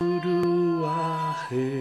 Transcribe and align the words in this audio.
Guru 0.00 0.86
Ahe 0.88 1.79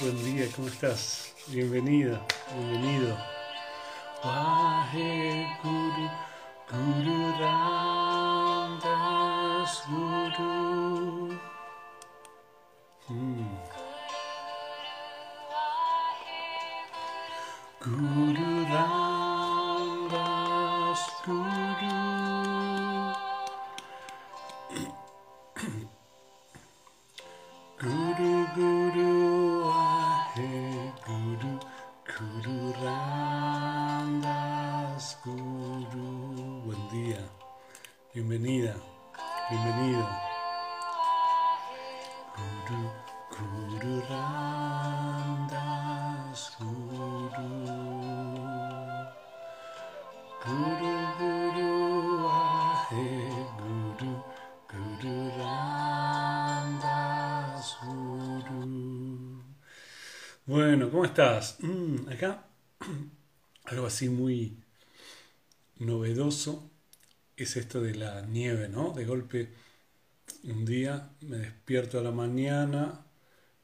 Buen 0.00 0.24
día, 0.24 0.46
¿cómo 0.54 0.68
estás? 0.68 1.32
Bienvenida, 1.48 2.20
bienvenido. 2.54 3.16
Wahe 4.24 5.46
Guru 5.62 6.10
Guru 6.70 7.32
Ramdas 7.38 8.82
Guru 9.88 11.38
Mm. 13.08 13.46
Guru 17.84 18.25
estás? 61.16 61.56
Mm, 61.62 62.10
acá 62.10 62.44
algo 63.64 63.86
así 63.86 64.10
muy 64.10 64.58
novedoso 65.78 66.70
es 67.38 67.56
esto 67.56 67.80
de 67.80 67.94
la 67.94 68.20
nieve, 68.26 68.68
¿no? 68.68 68.92
De 68.92 69.06
golpe 69.06 69.48
un 70.44 70.66
día 70.66 71.08
me 71.22 71.38
despierto 71.38 71.98
a 71.98 72.02
la 72.02 72.10
mañana, 72.10 73.06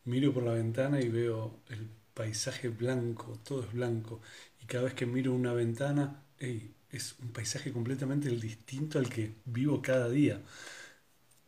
miro 0.05 0.33
por 0.33 0.45
la 0.45 0.55
ventana 0.55 1.03
y 1.03 1.11
veo 1.11 1.61
el 1.69 1.91
paisaje 2.15 2.71
blanco, 2.71 3.39
todo 3.45 3.65
es 3.65 3.73
blanco. 3.75 4.23
Y 4.63 4.65
cada 4.65 4.85
vez 4.85 4.95
que 4.95 5.05
miro 5.05 5.35
una 5.35 5.53
ventana, 5.53 6.23
es 6.39 7.17
un 7.21 7.33
paisaje 7.35 7.71
completamente 7.71 8.31
distinto 8.31 8.99
al 8.99 9.11
que 9.11 9.35
vivo 9.45 9.83
cada 9.83 10.09
día. 10.09 10.41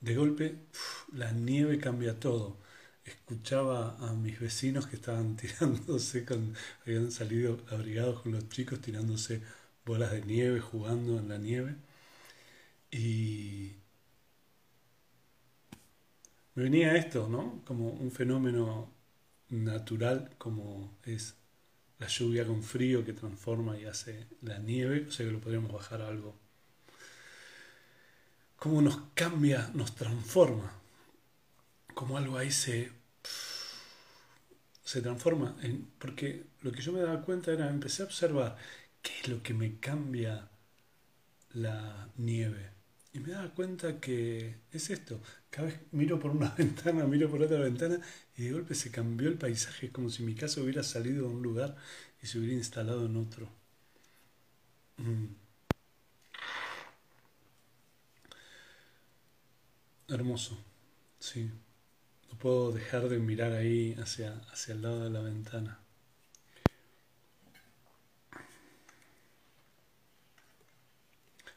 De 0.01 0.15
golpe, 0.15 0.57
la 1.15 1.33
nieve 1.33 1.79
cambia 1.79 2.21
todo. 2.21 2.59
Escuchaba 3.05 3.97
a 3.99 4.13
mis 4.15 4.41
vecinos 4.41 4.87
que 4.87 4.97
estaban 4.97 5.37
tirándose, 5.39 6.25
con, 6.25 6.55
habían 6.87 7.11
salido 7.11 7.59
abrigados 7.71 8.23
con 8.23 8.33
los 8.33 8.49
chicos, 8.49 8.81
tirándose 8.81 9.43
bolas 9.85 10.13
de 10.13 10.23
nieve, 10.23 10.61
jugando 10.61 11.19
en 11.19 11.29
la 11.29 11.39
nieve. 11.39 11.77
Y 12.91 13.73
me 16.55 16.65
venía 16.65 16.97
esto, 16.97 17.29
¿no? 17.29 17.63
Como 17.65 17.89
un 17.91 18.11
fenómeno 18.11 18.93
natural 19.51 20.31
como 20.39 20.97
es 21.05 21.35
la 21.99 22.07
lluvia 22.09 22.47
con 22.47 22.63
frío 22.63 23.05
que 23.05 23.13
transforma 23.13 23.79
y 23.79 23.85
hace 23.85 24.27
la 24.43 24.59
nieve, 24.59 25.07
o 25.09 25.11
sea 25.11 25.27
que 25.27 25.33
lo 25.33 25.41
podríamos 25.41 25.73
bajar 25.73 26.03
a 26.03 26.09
algo. 26.09 26.35
Cómo 28.57 28.81
nos 28.83 28.97
cambia, 29.15 29.71
nos 29.75 29.95
transforma, 29.95 30.73
como 31.95 32.19
algo 32.19 32.37
ahí 32.39 32.51
se, 32.51 32.93
se 34.85 35.01
transforma. 35.03 35.57
Porque 35.99 36.45
lo 36.63 36.73
que 36.73 36.83
yo 36.83 36.93
me 36.93 37.01
daba 37.01 37.23
cuenta 37.23 37.53
era, 37.53 37.69
empecé 37.71 38.03
a 38.03 38.07
observar 38.07 38.57
qué 39.03 39.13
es 39.23 39.29
lo 39.29 39.43
que 39.43 39.55
me 39.55 39.79
cambia 39.79 40.49
la 41.55 42.09
nieve. 42.17 42.71
Y 43.13 43.21
me 43.21 43.29
daba 43.29 43.49
cuenta 43.55 44.01
que 44.01 44.57
es 44.73 44.91
esto. 44.91 45.21
Cada 45.51 45.69
vez 45.69 45.81
miro 45.93 46.19
por 46.19 46.33
una 46.33 46.51
ventana, 46.59 47.07
miro 47.07 47.31
por 47.31 47.43
otra 47.43 47.61
ventana 47.61 48.01
y 48.37 48.45
de 48.45 48.53
golpe 48.53 48.75
se 48.75 48.91
cambió 48.91 49.29
el 49.29 49.39
paisaje. 49.39 49.87
Es 49.87 49.93
como 49.93 50.11
si 50.11 50.23
mi 50.25 50.35
casa 50.35 50.61
hubiera 50.61 50.83
salido 50.83 51.29
de 51.29 51.35
un 51.35 51.43
lugar 51.43 51.77
y 52.23 52.27
se 52.27 52.39
hubiera 52.39 52.55
instalado 52.57 53.07
en 53.07 53.17
otro. 53.17 53.49
Mm. 54.99 55.35
Hermoso, 60.09 60.57
sí. 61.19 61.51
Puedo 62.39 62.73
dejar 62.73 63.09
de 63.09 63.19
mirar 63.19 63.53
ahí 63.53 63.97
hacia, 63.99 64.35
hacia 64.53 64.75
el 64.75 64.83
lado 64.83 65.05
de 65.05 65.11
la 65.11 65.21
ventana. 65.21 65.79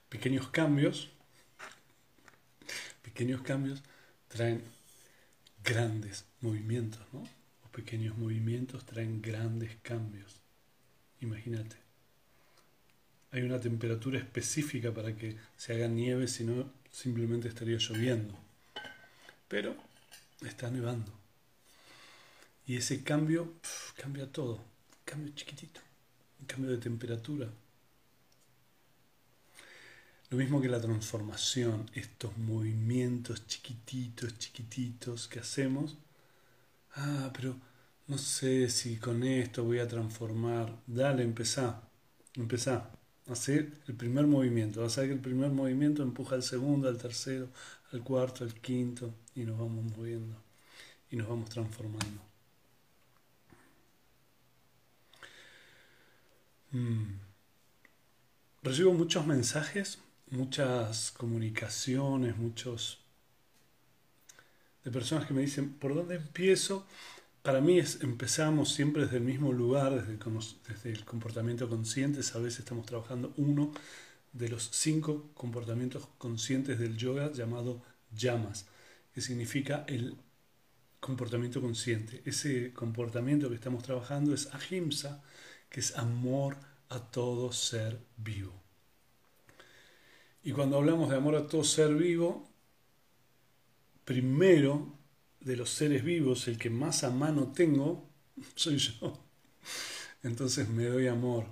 Pequeños 0.10 0.48
cambios 0.48 1.10
pequeños 3.18 3.42
cambios 3.42 3.82
traen 4.28 4.62
grandes 5.64 6.24
movimientos, 6.42 7.02
¿no? 7.12 7.22
Los 7.64 7.72
pequeños 7.72 8.16
movimientos 8.16 8.86
traen 8.86 9.24
grandes 9.24 9.76
cambios. 9.82 10.40
Imagínate. 11.20 11.78
Hay 13.32 13.42
una 13.42 13.60
temperatura 13.60 14.20
específica 14.20 14.94
para 14.94 15.16
que 15.16 15.36
se 15.56 15.74
haga 15.74 15.88
nieve, 15.88 16.28
si 16.28 16.44
no 16.44 16.72
simplemente 16.92 17.48
estaría 17.48 17.78
lloviendo. 17.80 18.38
Pero 19.48 19.76
está 20.42 20.70
nevando. 20.70 21.12
Y 22.66 22.76
ese 22.76 23.04
cambio 23.04 23.54
cambia 23.96 24.32
todo. 24.32 24.60
Cambio 25.06 25.34
chiquitito. 25.34 25.80
Cambio 26.46 26.72
de 26.72 26.78
temperatura. 26.78 27.50
Lo 30.30 30.38
mismo 30.38 30.60
que 30.60 30.68
la 30.68 30.82
transformación, 30.82 31.90
estos 31.94 32.38
movimientos 32.38 33.48
chiquititos, 33.48 34.38
chiquititos 34.38 35.30
que 35.30 35.40
hacemos. 35.40 35.98
Ah, 36.96 37.32
pero 37.34 37.56
no 38.08 38.18
sé 38.18 38.70
si 38.70 38.98
con 38.98 39.24
esto 39.24 39.64
voy 39.64 39.80
a 39.80 39.88
transformar. 39.88 40.78
Dale, 40.86 41.24
empezá. 41.24 41.82
Empezá. 42.36 42.92
Hacer 43.30 43.72
el 43.88 43.96
primer 43.96 44.28
movimiento. 44.28 44.82
Vas 44.82 44.98
a 44.98 45.02
ver 45.02 45.12
que 45.12 45.16
el 45.16 45.22
primer 45.22 45.52
movimiento 45.52 46.04
empuja 46.04 46.36
al 46.36 46.44
segundo, 46.44 46.90
al 46.90 46.98
tercero, 46.98 47.48
al 47.94 48.04
cuarto, 48.04 48.44
al 48.44 48.54
quinto. 48.54 49.14
Y 49.38 49.46
nos 49.46 49.58
vamos 49.58 49.86
moviendo. 49.98 50.36
Y 51.10 51.16
nos 51.16 51.30
vamos 51.30 51.50
transformando. 51.50 52.22
Mm. 56.72 57.20
Recibo 58.64 58.94
muchos 58.94 59.26
mensajes 59.26 60.00
muchas 60.32 61.12
comunicaciones, 61.12 62.38
muchos 62.38 63.00
de 64.84 64.92
personas 64.92 65.28
que 65.28 65.34
me 65.34 65.42
dicen, 65.42 65.74
¿por 65.74 65.96
dónde 65.96 66.16
empiezo? 66.16 66.86
Para 67.42 67.62
mí 67.62 67.80
es, 67.80 68.02
empezamos 68.02 68.74
siempre 68.74 69.04
desde 69.04 69.18
el 69.18 69.24
mismo 69.24 69.54
lugar, 69.54 69.94
desde 69.96 70.14
el, 70.14 70.20
desde 70.68 70.92
el 70.92 71.06
comportamiento 71.06 71.70
consciente, 71.70 72.20
a 72.34 72.40
veces 72.40 72.60
estamos 72.60 72.86
trabajando 72.86 73.34
uno 73.38 73.72
de 74.34 74.50
los 74.50 74.70
cinco 74.72 75.30
comportamientos 75.34 76.08
conscientes 76.18 76.80
del 76.80 76.98
yoga 76.98 77.32
llamado 77.32 77.82
llamas. 78.16 78.66
Que 79.18 79.22
significa 79.22 79.84
el 79.88 80.16
comportamiento 81.00 81.60
consciente. 81.60 82.22
Ese 82.24 82.72
comportamiento 82.72 83.50
que 83.50 83.56
estamos 83.56 83.82
trabajando 83.82 84.32
es 84.32 84.48
ahimsa, 84.54 85.24
que 85.72 85.80
es 85.80 85.98
amor 85.98 86.56
a 86.90 87.00
todo 87.00 87.52
ser 87.52 87.98
vivo. 88.18 88.54
Y 90.44 90.52
cuando 90.52 90.78
hablamos 90.78 91.10
de 91.10 91.16
amor 91.16 91.36
a 91.36 91.48
todo 91.48 91.64
ser 91.64 91.96
vivo, 91.96 92.48
primero 94.06 94.94
de 95.40 95.56
los 95.56 95.72
seres 95.72 96.04
vivos, 96.04 96.48
el 96.48 96.60
que 96.60 96.70
más 96.70 97.04
a 97.04 97.10
mano 97.10 97.52
tengo, 97.54 98.08
soy 98.56 98.78
yo. 98.78 99.20
Entonces 100.22 100.70
me 100.70 100.86
doy 100.86 101.08
amor. 101.08 101.48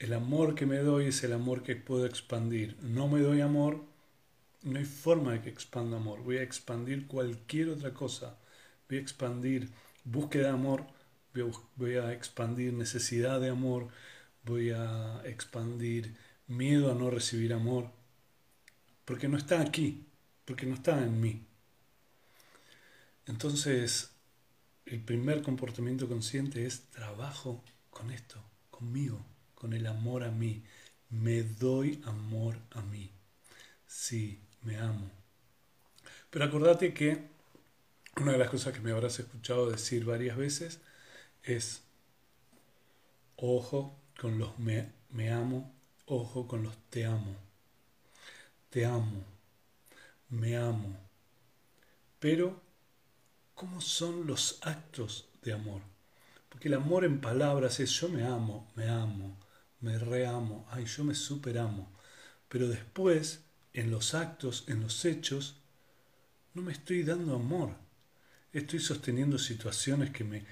El 0.00 0.14
amor 0.14 0.56
que 0.56 0.66
me 0.66 0.78
doy 0.78 1.06
es 1.06 1.22
el 1.22 1.32
amor 1.32 1.62
que 1.62 1.76
puedo 1.76 2.06
expandir. 2.06 2.76
No 2.82 3.06
me 3.06 3.20
doy 3.20 3.40
amor, 3.40 3.93
no 4.64 4.78
hay 4.78 4.84
forma 4.84 5.32
de 5.32 5.42
que 5.42 5.50
expanda 5.50 5.98
amor. 5.98 6.22
Voy 6.22 6.38
a 6.38 6.42
expandir 6.42 7.06
cualquier 7.06 7.68
otra 7.68 7.92
cosa. 7.92 8.38
Voy 8.88 8.98
a 8.98 9.00
expandir 9.00 9.70
búsqueda 10.04 10.44
de 10.44 10.54
amor, 10.54 10.86
voy 11.76 11.96
a, 11.96 12.12
expandir 12.12 12.72
necesidad 12.72 13.40
de 13.40 13.50
amor, 13.50 13.88
voy 14.44 14.70
a 14.70 15.22
expandir 15.24 16.16
miedo 16.46 16.90
a 16.90 16.94
no 16.94 17.10
recibir 17.10 17.52
amor, 17.52 17.90
porque 19.04 19.28
no 19.28 19.36
está 19.36 19.60
aquí, 19.60 20.06
porque 20.44 20.66
no 20.66 20.74
está 20.74 21.02
en 21.02 21.20
mí. 21.20 21.46
Entonces, 23.26 24.10
el 24.86 25.00
primer 25.00 25.42
comportamiento 25.42 26.08
consciente 26.08 26.66
es 26.66 26.90
trabajo 26.90 27.64
con 27.90 28.10
esto, 28.10 28.42
conmigo, 28.70 29.24
con 29.54 29.72
el 29.72 29.86
amor 29.86 30.24
a 30.24 30.30
mí. 30.30 30.62
Me 31.08 31.42
doy 31.42 32.02
amor 32.04 32.58
a 32.72 32.82
mí. 32.82 33.10
Sí, 33.86 34.43
me 34.64 34.76
amo. 34.78 35.10
Pero 36.30 36.44
acordate 36.44 36.92
que 36.94 37.28
una 38.16 38.32
de 38.32 38.38
las 38.38 38.50
cosas 38.50 38.72
que 38.72 38.80
me 38.80 38.92
habrás 38.92 39.18
escuchado 39.18 39.70
decir 39.70 40.04
varias 40.04 40.36
veces 40.36 40.80
es, 41.42 41.82
ojo 43.36 43.98
con 44.20 44.38
los 44.38 44.58
me, 44.58 44.92
me 45.10 45.30
amo, 45.30 45.72
ojo 46.06 46.46
con 46.48 46.62
los 46.62 46.76
te 46.90 47.04
amo. 47.06 47.36
Te 48.70 48.84
amo, 48.84 49.24
me 50.28 50.56
amo. 50.56 50.98
Pero 52.18 52.64
¿Cómo 53.54 53.80
son 53.80 54.26
los 54.26 54.58
actos 54.62 55.28
de 55.42 55.52
amor? 55.52 55.80
Porque 56.48 56.66
el 56.68 56.74
amor 56.74 57.04
en 57.04 57.20
palabras 57.20 57.78
es 57.78 57.90
yo 57.90 58.08
me 58.08 58.24
amo, 58.24 58.70
me 58.74 58.88
amo, 58.88 59.38
me 59.80 59.96
reamo, 59.96 60.66
ay, 60.70 60.86
yo 60.86 61.04
me 61.04 61.14
superamo. 61.14 61.92
Pero 62.48 62.68
después, 62.68 63.43
en 63.74 63.90
los 63.90 64.14
actos, 64.14 64.64
en 64.68 64.80
los 64.80 65.04
hechos, 65.04 65.56
no 66.54 66.62
me 66.62 66.72
estoy 66.72 67.02
dando 67.02 67.34
amor. 67.34 67.76
Estoy 68.52 68.80
sosteniendo 68.80 69.38
situaciones 69.38 70.10
que 70.10 70.24
me 70.24 70.44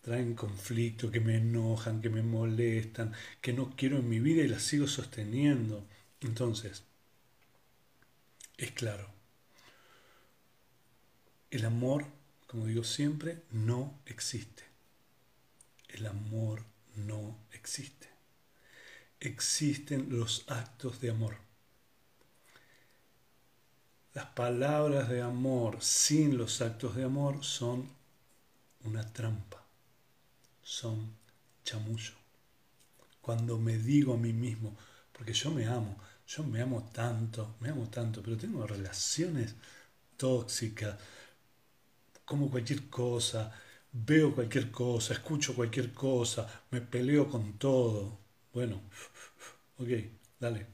traen 0.00 0.34
conflicto, 0.34 1.10
que 1.10 1.20
me 1.20 1.36
enojan, 1.36 2.02
que 2.02 2.10
me 2.10 2.22
molestan, 2.22 3.12
que 3.40 3.52
no 3.52 3.74
quiero 3.76 3.98
en 3.98 4.08
mi 4.08 4.18
vida 4.18 4.42
y 4.42 4.48
las 4.48 4.62
sigo 4.62 4.88
sosteniendo. 4.88 5.86
Entonces, 6.20 6.82
es 8.56 8.72
claro, 8.72 9.08
el 11.50 11.64
amor 11.64 12.06
como 12.54 12.66
digo 12.66 12.84
siempre, 12.84 13.42
no 13.50 13.98
existe. 14.06 14.62
El 15.88 16.06
amor 16.06 16.64
no 16.94 17.36
existe. 17.50 18.08
Existen 19.18 20.16
los 20.16 20.44
actos 20.46 21.00
de 21.00 21.10
amor. 21.10 21.36
Las 24.14 24.24
palabras 24.24 25.10
de 25.10 25.20
amor 25.20 25.76
sin 25.82 26.38
los 26.38 26.62
actos 26.62 26.96
de 26.96 27.04
amor 27.04 27.44
son 27.44 27.86
una 28.84 29.04
trampa, 29.12 29.64
son 30.62 31.16
chamullo. 31.64 32.14
Cuando 33.20 33.58
me 33.58 33.76
digo 33.76 34.14
a 34.14 34.16
mí 34.16 34.32
mismo, 34.32 34.76
porque 35.12 35.32
yo 35.32 35.50
me 35.50 35.66
amo, 35.66 35.96
yo 36.28 36.44
me 36.44 36.60
amo 36.62 36.90
tanto, 36.92 37.56
me 37.60 37.70
amo 37.70 37.88
tanto, 37.90 38.22
pero 38.22 38.36
tengo 38.36 38.64
relaciones 38.66 39.54
tóxicas, 40.16 40.96
como 42.24 42.50
cualquier 42.50 42.88
cosa, 42.88 43.52
veo 43.92 44.34
cualquier 44.34 44.70
cosa, 44.70 45.12
escucho 45.14 45.54
cualquier 45.54 45.92
cosa, 45.92 46.48
me 46.70 46.80
peleo 46.80 47.28
con 47.28 47.58
todo. 47.58 48.18
Bueno, 48.52 48.80
ok, 49.78 49.88
dale. 50.40 50.66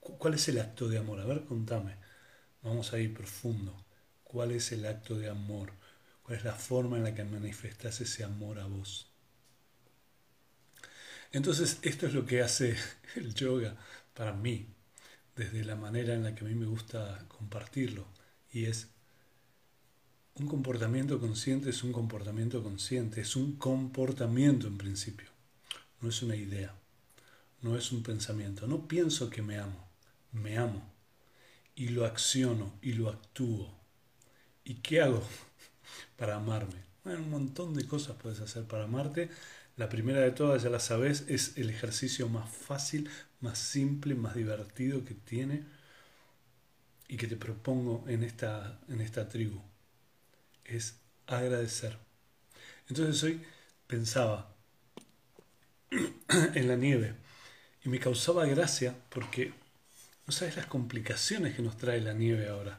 ¿Cuál 0.00 0.34
es 0.34 0.48
el 0.48 0.60
acto 0.60 0.88
de 0.88 0.98
amor? 0.98 1.20
A 1.20 1.24
ver, 1.24 1.44
contame. 1.44 1.96
Vamos 2.64 2.94
a 2.94 2.98
ir 2.98 3.12
profundo. 3.12 3.76
¿Cuál 4.24 4.52
es 4.52 4.72
el 4.72 4.86
acto 4.86 5.16
de 5.16 5.28
amor? 5.28 5.70
¿Cuál 6.22 6.38
es 6.38 6.44
la 6.44 6.54
forma 6.54 6.96
en 6.96 7.04
la 7.04 7.14
que 7.14 7.22
manifestas 7.22 8.00
ese 8.00 8.24
amor 8.24 8.58
a 8.58 8.66
vos? 8.66 9.06
Entonces, 11.30 11.78
esto 11.82 12.06
es 12.06 12.14
lo 12.14 12.24
que 12.24 12.40
hace 12.40 12.74
el 13.16 13.34
yoga 13.34 13.76
para 14.14 14.32
mí, 14.32 14.66
desde 15.36 15.64
la 15.64 15.76
manera 15.76 16.14
en 16.14 16.24
la 16.24 16.34
que 16.34 16.44
a 16.44 16.48
mí 16.48 16.54
me 16.54 16.66
gusta 16.66 17.26
compartirlo, 17.28 18.06
y 18.50 18.64
es 18.64 18.88
un 20.36 20.48
comportamiento 20.48 21.20
consciente 21.20 21.70
es 21.70 21.84
un 21.84 21.92
comportamiento 21.92 22.62
consciente, 22.62 23.20
es 23.20 23.36
un 23.36 23.56
comportamiento 23.56 24.66
en 24.66 24.78
principio, 24.78 25.28
no 26.00 26.08
es 26.08 26.22
una 26.22 26.34
idea, 26.34 26.74
no 27.60 27.76
es 27.76 27.92
un 27.92 28.02
pensamiento. 28.02 28.66
No 28.66 28.88
pienso 28.88 29.30
que 29.30 29.42
me 29.42 29.58
amo, 29.58 29.88
me 30.32 30.56
amo 30.56 30.93
y 31.74 31.88
lo 31.88 32.04
acciono 32.04 32.72
y 32.82 32.92
lo 32.92 33.10
actúo. 33.10 33.72
¿Y 34.64 34.74
qué 34.76 35.02
hago 35.02 35.22
para 36.16 36.36
amarme? 36.36 36.84
Bueno, 37.04 37.20
un 37.20 37.30
montón 37.30 37.74
de 37.74 37.86
cosas 37.86 38.16
puedes 38.16 38.40
hacer 38.40 38.64
para 38.64 38.84
amarte. 38.84 39.30
La 39.76 39.88
primera 39.88 40.20
de 40.20 40.30
todas, 40.30 40.62
ya 40.62 40.70
la 40.70 40.80
sabes, 40.80 41.24
es 41.28 41.56
el 41.58 41.68
ejercicio 41.70 42.28
más 42.28 42.48
fácil, 42.50 43.10
más 43.40 43.58
simple, 43.58 44.14
más 44.14 44.34
divertido 44.34 45.04
que 45.04 45.14
tiene 45.14 45.64
y 47.08 47.16
que 47.16 47.26
te 47.26 47.36
propongo 47.36 48.04
en 48.08 48.22
esta, 48.22 48.78
en 48.88 49.00
esta 49.00 49.28
tribu 49.28 49.60
es 50.64 50.96
agradecer. 51.26 51.96
Entonces 52.88 53.22
hoy 53.22 53.42
pensaba 53.86 54.54
en 56.54 56.68
la 56.68 56.76
nieve 56.76 57.14
y 57.84 57.88
me 57.88 57.98
causaba 57.98 58.46
gracia 58.46 58.96
porque 59.10 59.52
no 60.26 60.32
sabes 60.32 60.56
las 60.56 60.66
complicaciones 60.66 61.54
que 61.54 61.62
nos 61.62 61.76
trae 61.76 62.00
la 62.00 62.14
nieve 62.14 62.48
ahora. 62.48 62.78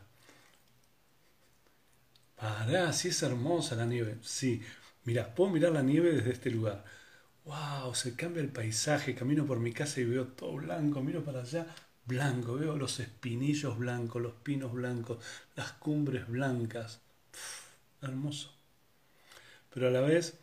Pará, 2.36 2.92
si 2.94 3.10
es 3.10 3.24
hermosa 3.24 3.75
la 3.75 3.86
nieve. 3.86 4.18
Sí, 4.22 4.62
mira, 5.06 5.34
puedo 5.34 5.52
mirar 5.52 5.72
la 5.72 5.82
nieve 5.84 6.12
desde 6.14 6.32
este 6.32 6.50
lugar. 6.52 6.84
¡Wow! 7.46 7.94
Se 7.96 8.16
cambia 8.16 8.42
el 8.42 8.50
paisaje. 8.50 9.16
Camino 9.16 9.46
por 9.46 9.60
mi 9.60 9.72
casa 9.72 10.02
y 10.02 10.06
veo 10.06 10.28
todo 10.28 10.54
blanco. 10.54 11.02
Miro 11.02 11.24
para 11.24 11.42
allá, 11.42 11.68
blanco. 12.06 12.56
Veo 12.56 12.78
los 12.78 13.00
espinillos 13.00 13.78
blancos, 13.78 14.22
los 14.22 14.34
pinos 14.34 14.74
blancos, 14.74 15.20
las 15.56 15.72
cumbres 15.74 16.28
blancas 16.28 17.02
hermoso. 18.02 18.52
Pero 19.74 19.88
a 19.88 19.92
la 19.92 20.02
vez, 20.02 20.38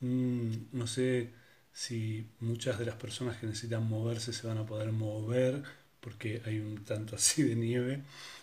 mm, 0.00 0.52
no 0.72 0.86
sé 0.86 1.32
si 1.72 2.30
muchas 2.40 2.78
de 2.78 2.86
las 2.86 2.96
personas 2.96 3.36
que 3.38 3.46
necesitan 3.46 3.88
moverse 3.88 4.32
se 4.32 4.46
van 4.46 4.58
a 4.58 4.66
poder 4.66 4.92
mover 4.92 5.62
porque 6.00 6.42
hay 6.44 6.58
un 6.60 6.84
tanto 6.84 7.16
así 7.16 7.42
de 7.42 7.56
nieve, 7.56 8.02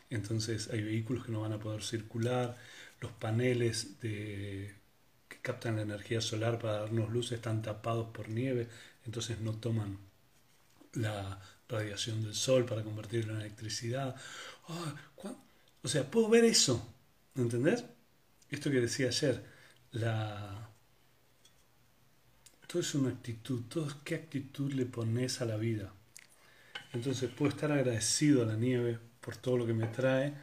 entonces 0.10 0.70
hay 0.72 0.82
vehículos 0.82 1.26
que 1.26 1.32
no 1.32 1.42
van 1.42 1.54
a 1.54 1.60
poder 1.60 1.84
circular, 1.84 2.58
los 3.02 3.12
paneles 3.12 3.96
que 4.02 4.74
captan 5.42 5.78
la 5.78 5.84
energía 5.84 6.22
solar 6.22 6.60
para 6.60 6.80
darnos 6.82 7.10
luz 7.12 7.32
están 7.32 7.62
tapados 7.62 8.10
por 8.10 8.30
nieve, 8.30 8.68
entonces 9.06 9.40
no 9.40 9.54
toman 9.54 9.98
la 10.94 11.40
radiación 11.70 12.24
del 12.24 12.34
sol 12.34 12.66
para 12.66 12.84
convertirlo 12.84 13.34
en 13.34 13.42
electricidad. 13.42 14.16
Ah, 14.68 14.96
o 15.84 15.88
sea, 15.88 16.10
puedo 16.10 16.30
ver 16.30 16.46
eso, 16.46 16.86
¿entendés? 17.36 17.84
esto 18.50 18.72
que 18.72 18.82
decía 18.82 19.08
ayer, 19.08 19.44
la... 19.92 20.70
todo 22.68 22.82
es 22.82 22.96
una 22.96 23.10
actitud, 23.10 23.64
qué 24.04 24.16
actitud 24.16 24.72
le 24.74 24.86
pones 24.86 25.42
a 25.42 25.46
la 25.46 25.58
vida. 25.58 25.94
Entonces 26.98 27.30
puedo 27.30 27.52
estar 27.52 27.72
agradecido 27.72 28.42
a 28.42 28.46
la 28.48 28.56
nieve 28.56 29.00
por 29.22 29.38
todo 29.38 29.56
lo 29.58 29.68
que 29.68 29.74
me 29.74 29.86
trae, 29.86 30.34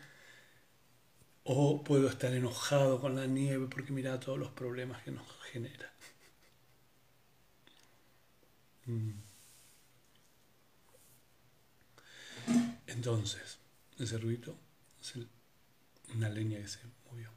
o 1.42 1.82
puedo 1.82 2.08
estar 2.08 2.32
enojado 2.32 3.00
con 3.00 3.16
la 3.16 3.26
nieve 3.26 3.66
porque 3.68 3.92
mira 3.92 4.20
todos 4.20 4.38
los 4.38 4.50
problemas 4.50 5.02
que 5.02 5.10
nos 5.10 5.26
genera. 5.50 5.92
Mm. 8.86 9.12
Entonces, 12.86 13.58
ese 13.98 14.18
ruido 14.18 14.56
es 15.00 15.14
una 16.14 16.28
leña 16.28 16.58
que 16.58 16.68
se 16.68 16.78
movió. 17.10 17.30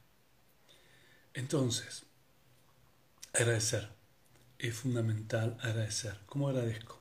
Entonces, 1.34 2.04
agradecer. 3.34 3.90
Es 4.60 4.76
fundamental 4.76 5.58
agradecer. 5.62 6.20
¿Cómo 6.28 6.50
agradezco? 6.50 6.97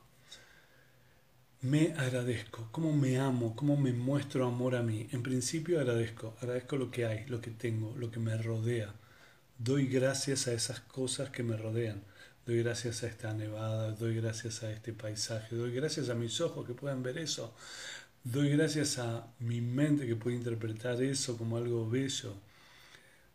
Me 1.66 1.94
agradezco, 1.96 2.68
cómo 2.70 2.92
me 2.92 3.18
amo, 3.18 3.56
cómo 3.56 3.76
me 3.76 3.92
muestro 3.92 4.46
amor 4.46 4.76
a 4.76 4.82
mí. 4.84 5.08
En 5.10 5.24
principio 5.24 5.80
agradezco, 5.80 6.36
agradezco 6.40 6.76
lo 6.76 6.92
que 6.92 7.06
hay, 7.06 7.26
lo 7.26 7.40
que 7.40 7.50
tengo, 7.50 7.92
lo 7.96 8.08
que 8.08 8.20
me 8.20 8.36
rodea. 8.36 8.94
Doy 9.58 9.88
gracias 9.88 10.46
a 10.46 10.52
esas 10.52 10.78
cosas 10.80 11.30
que 11.30 11.42
me 11.42 11.56
rodean. 11.56 12.04
Doy 12.46 12.62
gracias 12.62 13.02
a 13.02 13.08
esta 13.08 13.34
nevada, 13.34 13.90
doy 13.92 14.14
gracias 14.14 14.62
a 14.62 14.70
este 14.70 14.92
paisaje, 14.92 15.56
doy 15.56 15.72
gracias 15.72 16.08
a 16.08 16.14
mis 16.14 16.40
ojos 16.40 16.64
que 16.64 16.74
puedan 16.74 17.02
ver 17.02 17.18
eso. 17.18 17.52
Doy 18.22 18.50
gracias 18.50 18.98
a 18.98 19.26
mi 19.40 19.60
mente 19.60 20.06
que 20.06 20.14
puede 20.14 20.36
interpretar 20.36 21.02
eso 21.02 21.36
como 21.36 21.56
algo 21.56 21.90
bello. 21.90 22.34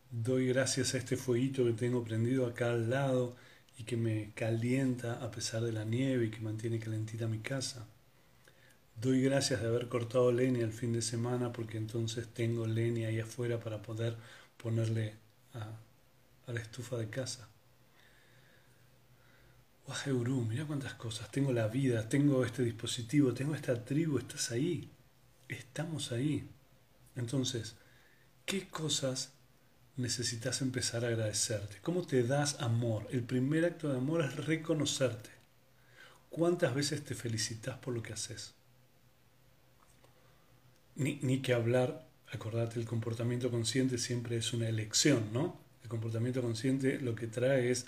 Doy 0.09 0.47
gracias 0.47 0.93
a 0.93 0.99
este 0.99 1.17
fueguito 1.17 1.65
que 1.65 1.73
tengo 1.73 2.01
prendido 2.05 2.45
acá 2.45 2.71
al 2.71 2.89
lado 2.89 3.35
y 3.77 3.83
que 3.83 3.97
me 3.97 4.31
calienta 4.35 5.21
a 5.21 5.31
pesar 5.31 5.63
de 5.63 5.73
la 5.73 5.83
nieve 5.83 6.27
y 6.27 6.29
que 6.31 6.39
mantiene 6.39 6.79
calentita 6.79 7.27
mi 7.27 7.39
casa. 7.39 7.87
Doy 8.99 9.21
gracias 9.21 9.61
de 9.61 9.67
haber 9.67 9.87
cortado 9.87 10.31
leña 10.31 10.63
el 10.63 10.71
fin 10.71 10.93
de 10.93 11.01
semana 11.01 11.51
porque 11.51 11.77
entonces 11.77 12.27
tengo 12.27 12.67
leña 12.67 13.07
ahí 13.07 13.19
afuera 13.19 13.59
para 13.59 13.81
poder 13.81 14.15
ponerle 14.57 15.15
a, 15.53 15.71
la 16.51 16.59
estufa 16.59 16.97
de 16.97 17.09
casa. 17.09 17.47
Wajeurú, 19.87 20.41
mira 20.41 20.65
cuántas 20.65 20.93
cosas. 20.93 21.31
Tengo 21.31 21.51
la 21.51 21.67
vida, 21.67 22.07
tengo 22.07 22.45
este 22.45 22.63
dispositivo, 22.63 23.33
tengo 23.33 23.55
esta 23.55 23.83
tribu, 23.83 24.19
estás 24.19 24.51
ahí. 24.51 24.89
Estamos 25.47 26.11
ahí. 26.11 26.47
Entonces, 27.15 27.75
¿qué 28.45 28.67
cosas 28.67 29.31
necesitas 29.97 30.61
empezar 30.61 31.03
a 31.05 31.09
agradecerte? 31.09 31.77
¿Cómo 31.81 32.05
te 32.05 32.23
das 32.23 32.59
amor? 32.61 33.07
El 33.11 33.23
primer 33.23 33.65
acto 33.65 33.89
de 33.89 33.97
amor 33.97 34.21
es 34.23 34.35
reconocerte. 34.45 35.29
¿Cuántas 36.29 36.73
veces 36.73 37.03
te 37.03 37.15
felicitas 37.15 37.77
por 37.79 37.93
lo 37.93 38.01
que 38.01 38.13
haces? 38.13 38.53
Ni, 40.95 41.19
ni 41.21 41.41
que 41.41 41.53
hablar, 41.53 42.07
acordate, 42.31 42.79
el 42.79 42.85
comportamiento 42.85 43.49
consciente 43.49 43.97
siempre 43.97 44.37
es 44.37 44.53
una 44.53 44.67
elección, 44.67 45.29
¿no? 45.31 45.59
El 45.83 45.89
comportamiento 45.89 46.41
consciente 46.41 46.99
lo 46.99 47.15
que 47.15 47.27
trae 47.27 47.71
es, 47.71 47.85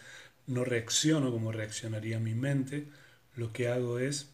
no 0.48 0.64
reacciono 0.64 1.32
como 1.32 1.52
reaccionaría 1.52 2.20
mi 2.20 2.34
mente, 2.34 2.88
lo 3.36 3.52
que 3.54 3.68
hago 3.68 4.00
es 4.00 4.30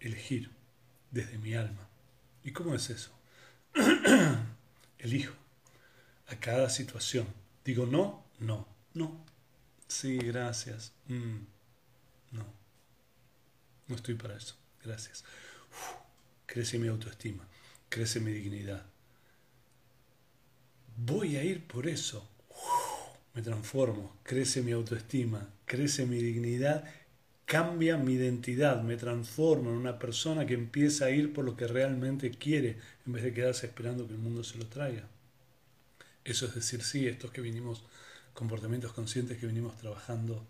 elegir 0.00 0.50
desde 1.10 1.38
mi 1.38 1.54
alma. 1.54 1.88
¿Y 2.44 2.52
cómo 2.52 2.74
es 2.74 2.90
eso? 2.90 3.10
Elijo 4.98 5.34
a 6.28 6.36
cada 6.36 6.70
situación. 6.70 7.26
Digo 7.64 7.86
no, 7.86 8.24
no, 8.38 8.66
no. 8.94 9.24
Sí, 9.88 10.18
gracias. 10.18 10.92
Mm, 11.06 11.38
no. 12.32 12.46
No 13.88 13.96
estoy 13.96 14.14
para 14.14 14.36
eso. 14.36 14.56
Gracias. 14.82 15.24
crece 16.46 16.78
mi 16.78 16.88
autoestima 16.88 17.46
crece 17.96 18.20
mi 18.20 18.30
dignidad. 18.30 18.84
Voy 20.98 21.36
a 21.36 21.44
ir 21.44 21.66
por 21.66 21.86
eso. 21.86 22.28
me 23.32 23.40
transformo, 23.40 24.18
crece 24.22 24.60
mi 24.60 24.72
autoestima, 24.72 25.48
crece 25.64 26.04
mi 26.04 26.18
dignidad, 26.18 26.84
cambia 27.46 27.96
mi 27.96 28.12
identidad, 28.12 28.82
me 28.82 28.98
transformo 28.98 29.70
en 29.70 29.76
una 29.76 29.98
persona 29.98 30.44
que 30.44 30.52
empieza 30.52 31.06
a 31.06 31.10
ir 31.10 31.32
por 31.32 31.46
lo 31.46 31.56
que 31.56 31.66
realmente 31.66 32.30
quiere 32.32 32.76
en 33.06 33.12
vez 33.14 33.24
de 33.24 33.32
quedarse 33.32 33.64
esperando 33.64 34.06
que 34.06 34.12
el 34.12 34.20
mundo 34.20 34.44
se 34.44 34.58
lo 34.58 34.66
traiga. 34.66 35.08
Eso 36.22 36.44
es 36.44 36.54
decir, 36.54 36.82
sí, 36.82 37.06
estos 37.06 37.30
que 37.30 37.40
vinimos, 37.40 37.82
comportamientos 38.34 38.92
conscientes 38.92 39.38
que 39.38 39.46
vinimos 39.46 39.74
trabajando 39.78 40.46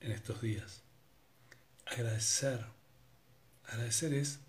en 0.00 0.12
estos 0.12 0.40
días. 0.42 0.82
Agradecer. 1.86 2.64
Agradecer 3.64 4.14
es 4.14 4.45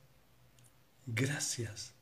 gracias. 1.07 1.93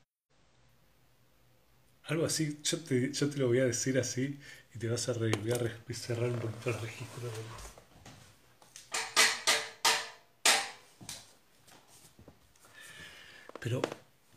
Algo 2.04 2.26
así, 2.26 2.60
yo 2.64 2.80
te, 2.84 3.12
yo 3.14 3.30
te 3.30 3.38
lo 3.38 3.48
voy 3.48 3.60
a 3.60 3.66
decir 3.66 3.98
así 3.98 4.40
y 4.74 4.80
te 4.80 4.88
vas 4.90 5.08
a, 5.10 5.14
re, 5.14 5.32
voy 5.32 5.52
a 5.52 5.94
cerrar 5.94 6.30
un 6.30 6.40
poquito 6.40 6.70
el 6.70 6.80
registro. 6.82 7.32
Pero 13.60 13.82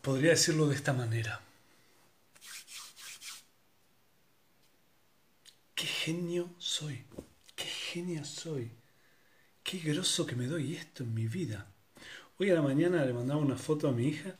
podría 0.01 0.31
decirlo 0.31 0.69
de 0.69 0.77
esta 0.77 0.93
manera. 0.95 1.43
Qué 5.75 5.87
genio 5.87 6.55
soy, 6.59 7.05
qué 7.55 7.65
genio 7.65 8.25
soy, 8.25 8.73
qué 9.63 9.79
groso 9.79 10.25
que 10.27 10.35
me 10.35 10.47
doy 10.47 10.77
esto 10.77 11.05
en 11.05 11.13
mi 11.13 11.29
vida. 11.29 11.67
Hoy 12.39 12.51
a 12.51 12.55
la 12.55 12.63
mañana 12.63 13.05
le 13.05 13.13
mandaba 13.13 13.41
una 13.41 13.57
foto 13.57 13.89
a 13.89 13.93
mi 13.93 14.09
hija 14.09 14.39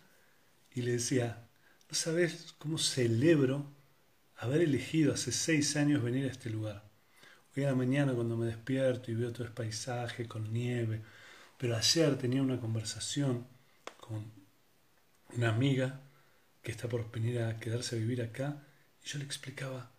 y 0.79 0.83
le 0.83 0.93
decía, 0.93 1.45
no 1.89 1.95
sabes 1.97 2.55
cómo 2.59 2.79
celebro 2.79 3.67
haber 4.37 4.61
elegido 4.61 5.13
hace 5.13 5.33
seis 5.33 5.77
años 5.77 6.03
venir 6.03 6.27
a 6.27 6.31
este 6.31 6.51
lugar. 6.51 6.85
Hoy 7.57 7.65
a 7.65 7.71
la 7.71 7.75
mañana 7.75 8.13
cuando 8.13 8.37
me 8.37 8.47
despierto 8.47 9.11
y 9.11 9.15
veo 9.15 9.33
todo 9.33 9.45
el 9.45 9.53
paisaje 9.53 10.29
con 10.29 10.53
nieve, 10.53 11.03
pero 11.59 11.77
ayer 11.77 12.17
tenía 12.17 12.43
una 12.43 12.61
conversación 12.61 13.45
con 13.99 14.31
una 15.37 15.49
amiga 15.49 16.01
que 16.63 16.71
está 16.71 16.89
por 16.89 17.11
venir 17.11 17.41
a 17.41 17.59
quedarse 17.59 17.97
a 17.97 17.99
vivir 17.99 18.23
acá 18.23 18.63
y 19.05 19.09
yo 19.09 19.19
le 19.19 19.25
explicaba, 19.25 19.91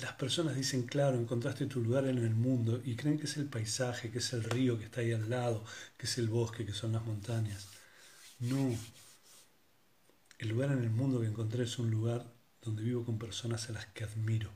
las 0.00 0.12
personas 0.14 0.56
dicen, 0.56 0.82
claro, 0.82 1.16
encontraste 1.18 1.66
tu 1.66 1.80
lugar 1.80 2.06
en 2.06 2.18
el 2.18 2.34
mundo 2.34 2.82
y 2.84 2.96
creen 2.96 3.18
que 3.18 3.26
es 3.26 3.36
el 3.36 3.46
paisaje, 3.46 4.10
que 4.10 4.18
es 4.18 4.32
el 4.32 4.42
río 4.42 4.76
que 4.76 4.86
está 4.86 5.02
ahí 5.02 5.12
al 5.12 5.30
lado, 5.30 5.64
que 5.96 6.06
es 6.06 6.18
el 6.18 6.28
bosque, 6.28 6.66
que 6.66 6.72
son 6.72 6.92
las 6.92 7.04
montañas. 7.04 7.68
No, 8.40 8.76
el 10.40 10.48
lugar 10.48 10.72
en 10.72 10.82
el 10.82 10.90
mundo 10.90 11.20
que 11.20 11.26
encontré 11.26 11.64
es 11.64 11.78
un 11.78 11.90
lugar 11.90 12.24
donde 12.62 12.82
vivo 12.82 13.04
con 13.04 13.18
personas 13.18 13.68
a 13.68 13.72
las 13.72 13.86
que 13.86 14.04
admiro. 14.04 14.50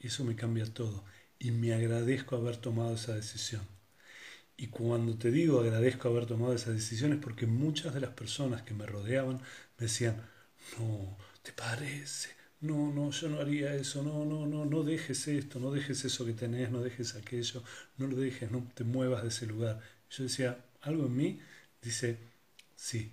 y 0.00 0.06
eso 0.08 0.24
me 0.24 0.36
cambia 0.36 0.66
todo. 0.72 1.04
Y 1.38 1.50
me 1.50 1.74
agradezco 1.74 2.36
haber 2.36 2.56
tomado 2.56 2.94
esa 2.94 3.14
decisión. 3.14 3.62
Y 4.56 4.68
cuando 4.68 5.16
te 5.16 5.30
digo 5.30 5.60
agradezco 5.60 6.08
haber 6.08 6.26
tomado 6.26 6.54
esa 6.54 6.72
decisión 6.72 7.12
es 7.12 7.18
porque 7.18 7.46
muchas 7.46 7.92
de 7.94 8.00
las 8.00 8.10
personas 8.10 8.62
que 8.62 8.74
me 8.74 8.86
rodeaban 8.86 9.36
me 9.78 9.86
decían, 9.86 10.22
no, 10.78 11.16
¿te 11.42 11.52
parece? 11.52 12.30
No, 12.60 12.92
no, 12.92 13.10
yo 13.10 13.28
no 13.28 13.40
haría 13.40 13.74
eso, 13.74 14.02
no, 14.02 14.24
no, 14.24 14.46
no, 14.46 14.64
no 14.64 14.82
dejes 14.82 15.28
esto, 15.28 15.58
no 15.60 15.72
dejes 15.72 16.04
eso 16.04 16.24
que 16.24 16.32
tenés, 16.32 16.70
no 16.70 16.80
dejes 16.82 17.14
aquello, 17.16 17.62
no 17.98 18.06
lo 18.06 18.16
dejes, 18.16 18.50
no 18.50 18.66
te 18.74 18.84
muevas 18.84 19.22
de 19.22 19.28
ese 19.28 19.46
lugar. 19.46 19.80
Yo 20.10 20.22
decía, 20.24 20.64
algo 20.82 21.06
en 21.06 21.16
mí 21.16 21.40
dice, 21.82 22.18
sí, 22.76 23.12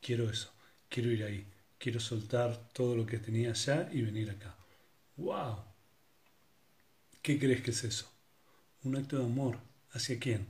quiero 0.00 0.30
eso, 0.30 0.52
quiero 0.88 1.10
ir 1.10 1.24
ahí, 1.24 1.46
quiero 1.78 2.00
soltar 2.00 2.72
todo 2.72 2.96
lo 2.96 3.06
que 3.06 3.18
tenía 3.18 3.50
allá 3.50 3.88
y 3.92 4.02
venir 4.02 4.30
acá. 4.30 4.56
¡Wow! 5.16 5.64
¿Qué 7.22 7.38
crees 7.38 7.62
que 7.62 7.70
es 7.70 7.84
eso? 7.84 8.10
Un 8.82 8.96
acto 8.96 9.18
de 9.18 9.24
amor. 9.24 9.58
¿Hacia 9.92 10.18
quién? 10.18 10.46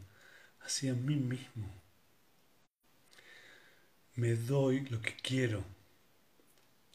Hacia 0.60 0.94
mí 0.94 1.16
mismo. 1.16 1.68
Me 4.14 4.34
doy 4.34 4.80
lo 4.86 5.00
que 5.00 5.16
quiero 5.16 5.64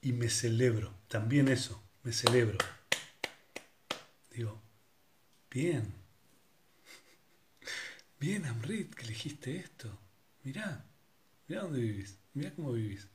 y 0.01 0.13
me 0.13 0.29
celebro. 0.29 0.93
También 1.07 1.47
eso, 1.47 1.83
me 2.03 2.13
celebro. 2.13 2.57
Digo, 4.31 4.61
bien. 5.49 5.93
Bien, 8.19 8.45
Amrit, 8.45 8.93
que 8.95 9.03
elegiste 9.03 9.57
esto. 9.57 9.99
Mirá, 10.43 10.85
mirá 11.47 11.61
dónde 11.63 11.79
vivís. 11.81 12.19
Mira 12.33 12.53
cómo 12.55 12.73
vivís. 12.73 13.07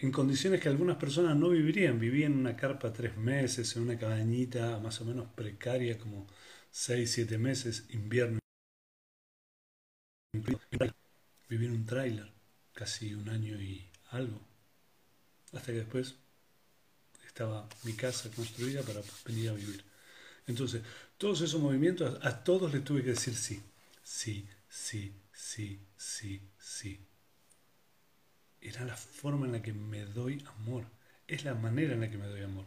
En 0.00 0.10
condiciones 0.12 0.60
que 0.60 0.68
algunas 0.68 0.96
personas 0.96 1.36
no 1.36 1.50
vivirían. 1.50 1.98
Vivían 2.00 2.32
en 2.32 2.38
una 2.38 2.56
carpa 2.56 2.92
tres 2.92 3.16
meses, 3.16 3.76
en 3.76 3.82
una 3.82 3.98
cabañita 3.98 4.78
más 4.78 5.00
o 5.00 5.04
menos 5.04 5.28
precaria, 5.34 5.98
como 5.98 6.26
seis, 6.70 7.12
siete 7.12 7.38
meses, 7.38 7.86
invierno. 7.90 8.38
Viví 11.48 11.66
en 11.66 11.72
un 11.72 11.86
tráiler, 11.86 12.30
casi 12.72 13.14
un 13.14 13.28
año 13.28 13.60
y 13.60 13.88
algo. 14.10 14.40
Hasta 15.52 15.72
que 15.72 15.78
después 15.78 16.14
estaba 17.26 17.68
mi 17.84 17.92
casa 17.92 18.30
construida 18.30 18.82
para 18.82 19.00
venir 19.26 19.50
a 19.50 19.52
vivir. 19.52 19.84
Entonces, 20.46 20.82
todos 21.18 21.40
esos 21.42 21.60
movimientos, 21.60 22.18
a 22.22 22.44
todos 22.44 22.72
les 22.72 22.84
tuve 22.84 23.02
que 23.02 23.10
decir 23.10 23.34
sí. 23.34 23.62
Sí, 24.02 24.48
sí, 24.68 25.12
sí, 25.48 25.66
sí, 25.96 26.40
sí 26.58 26.92
era 28.60 28.84
la 28.84 28.96
forma 28.96 29.46
en 29.46 29.52
la 29.52 29.62
que 29.62 29.72
me 29.72 30.04
doy 30.04 30.44
amor. 30.58 30.84
Es 31.26 31.44
la 31.44 31.54
manera 31.54 31.94
en 31.94 32.00
la 32.02 32.10
que 32.10 32.18
me 32.18 32.26
doy 32.28 32.42
amor. 32.42 32.66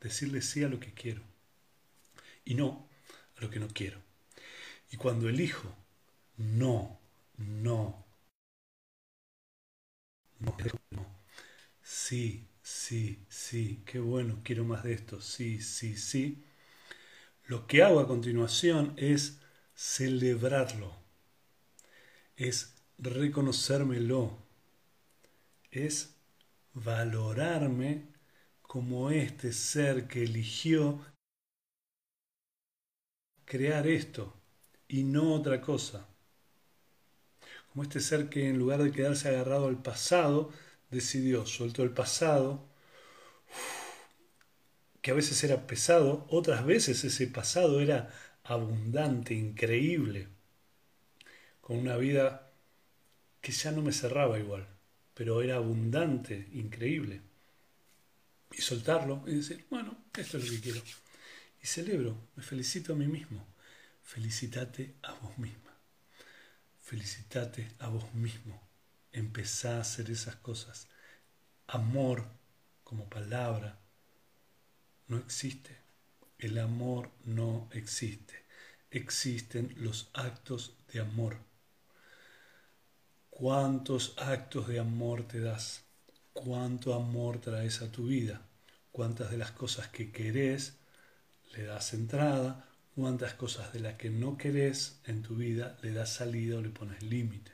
Decirle 0.00 0.42
sí 0.42 0.62
a 0.62 0.68
lo 0.68 0.78
que 0.78 0.92
quiero 0.92 1.22
y 2.44 2.54
no 2.54 2.88
a 3.36 3.40
lo 3.42 3.50
que 3.50 3.60
no 3.60 3.68
quiero. 3.68 3.98
Y 4.92 4.96
cuando 4.96 5.28
elijo 5.28 5.74
no, 6.38 7.00
no, 7.38 8.04
no, 10.40 10.56
no, 10.90 11.06
sí, 11.82 12.48
sí, 12.62 13.24
sí, 13.28 13.82
qué 13.86 13.98
bueno, 14.00 14.40
quiero 14.44 14.64
más 14.64 14.84
de 14.84 14.94
esto, 14.94 15.20
sí, 15.20 15.60
sí, 15.60 15.96
sí, 15.96 16.44
lo 17.46 17.66
que 17.66 17.82
hago 17.82 18.00
a 18.00 18.06
continuación 18.06 18.92
es 18.96 19.38
celebrarlo, 19.74 20.94
es 22.36 22.74
reconocérmelo, 22.98 24.36
es 25.70 26.14
valorarme 26.74 28.06
como 28.62 29.10
este 29.10 29.52
ser 29.52 30.06
que 30.06 30.22
eligió 30.22 31.00
crear 33.44 33.86
esto 33.86 34.34
y 34.88 35.04
no 35.04 35.34
otra 35.34 35.60
cosa. 35.60 36.06
Como 37.72 37.82
este 37.82 38.00
ser 38.00 38.28
que 38.28 38.48
en 38.48 38.58
lugar 38.58 38.82
de 38.82 38.92
quedarse 38.92 39.28
agarrado 39.28 39.68
al 39.68 39.82
pasado, 39.82 40.52
decidió, 40.90 41.46
suelto 41.46 41.82
el 41.82 41.90
pasado, 41.90 42.68
que 45.00 45.10
a 45.10 45.14
veces 45.14 45.42
era 45.44 45.66
pesado, 45.66 46.26
otras 46.30 46.64
veces 46.66 47.04
ese 47.04 47.26
pasado 47.28 47.80
era 47.80 48.10
abundante, 48.44 49.34
increíble, 49.34 50.28
con 51.66 51.78
una 51.78 51.96
vida 51.96 52.48
que 53.40 53.50
ya 53.50 53.72
no 53.72 53.82
me 53.82 53.90
cerraba 53.90 54.38
igual, 54.38 54.68
pero 55.14 55.42
era 55.42 55.56
abundante, 55.56 56.48
increíble. 56.52 57.22
Y 58.52 58.62
soltarlo 58.62 59.24
y 59.26 59.34
decir, 59.34 59.66
bueno, 59.68 60.04
esto 60.16 60.38
es 60.38 60.44
lo 60.44 60.50
que 60.52 60.60
quiero. 60.60 60.80
Y 61.60 61.66
celebro, 61.66 62.28
me 62.36 62.44
felicito 62.44 62.92
a 62.92 62.96
mí 62.96 63.08
mismo. 63.08 63.44
Felicitate 64.04 64.94
a 65.02 65.14
vos 65.14 65.36
misma. 65.38 65.76
Felicitate 66.82 67.72
a 67.80 67.88
vos 67.88 68.14
mismo. 68.14 68.62
Empezá 69.10 69.78
a 69.78 69.80
hacer 69.80 70.08
esas 70.08 70.36
cosas. 70.36 70.86
Amor 71.66 72.28
como 72.84 73.08
palabra 73.08 73.76
no 75.08 75.16
existe. 75.16 75.76
El 76.38 76.58
amor 76.58 77.10
no 77.24 77.68
existe. 77.72 78.44
Existen 78.92 79.74
los 79.78 80.10
actos 80.14 80.76
de 80.92 81.00
amor. 81.00 81.44
¿Cuántos 83.38 84.14
actos 84.16 84.66
de 84.66 84.78
amor 84.78 85.28
te 85.28 85.40
das? 85.40 85.84
¿Cuánto 86.32 86.94
amor 86.94 87.38
traes 87.38 87.82
a 87.82 87.92
tu 87.92 88.06
vida? 88.06 88.40
¿Cuántas 88.90 89.30
de 89.30 89.36
las 89.36 89.50
cosas 89.50 89.88
que 89.88 90.10
querés 90.10 90.78
le 91.54 91.64
das 91.64 91.92
entrada? 91.92 92.66
¿Cuántas 92.94 93.34
cosas 93.34 93.74
de 93.74 93.80
las 93.80 93.96
que 93.96 94.08
no 94.08 94.38
querés 94.38 95.00
en 95.04 95.20
tu 95.20 95.36
vida 95.36 95.76
le 95.82 95.92
das 95.92 96.14
salida 96.14 96.56
o 96.56 96.62
le 96.62 96.70
pones 96.70 97.02
límite? 97.02 97.52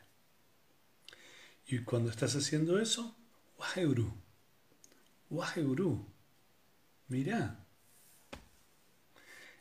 Y 1.67 1.81
cuando 1.81 2.11
estás 2.11 2.37
haciendo 2.37 2.79
eso, 2.79 3.17
Waheguru, 3.59 4.15
Waheguru, 5.31 6.07
mirá, 7.09 7.59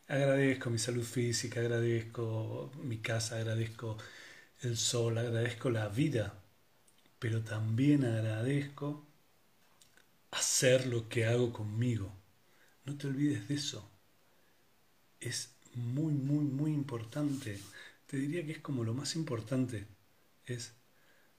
agradezco 0.07 0.69
mi 0.69 0.77
salud 0.77 1.03
física, 1.03 1.61
agradezco 1.61 2.71
mi 2.83 2.99
casa, 2.99 3.37
agradezco 3.37 3.97
el 4.61 4.77
sol, 4.77 5.17
agradezco 5.17 5.69
la 5.69 5.87
vida, 5.87 6.33
pero 7.19 7.41
también 7.41 8.05
agradezco 8.05 9.05
hacer 10.31 10.87
lo 10.87 11.09
que 11.09 11.25
hago 11.25 11.51
conmigo. 11.51 12.11
No 12.85 12.97
te 12.97 13.07
olvides 13.07 13.47
de 13.47 13.55
eso. 13.55 13.89
Es 15.19 15.55
muy, 15.75 16.13
muy, 16.13 16.45
muy 16.45 16.71
importante. 16.71 17.59
Te 18.07 18.17
diría 18.17 18.45
que 18.45 18.53
es 18.53 18.59
como 18.59 18.83
lo 18.83 18.93
más 18.93 19.15
importante. 19.15 19.87
Es 20.45 20.73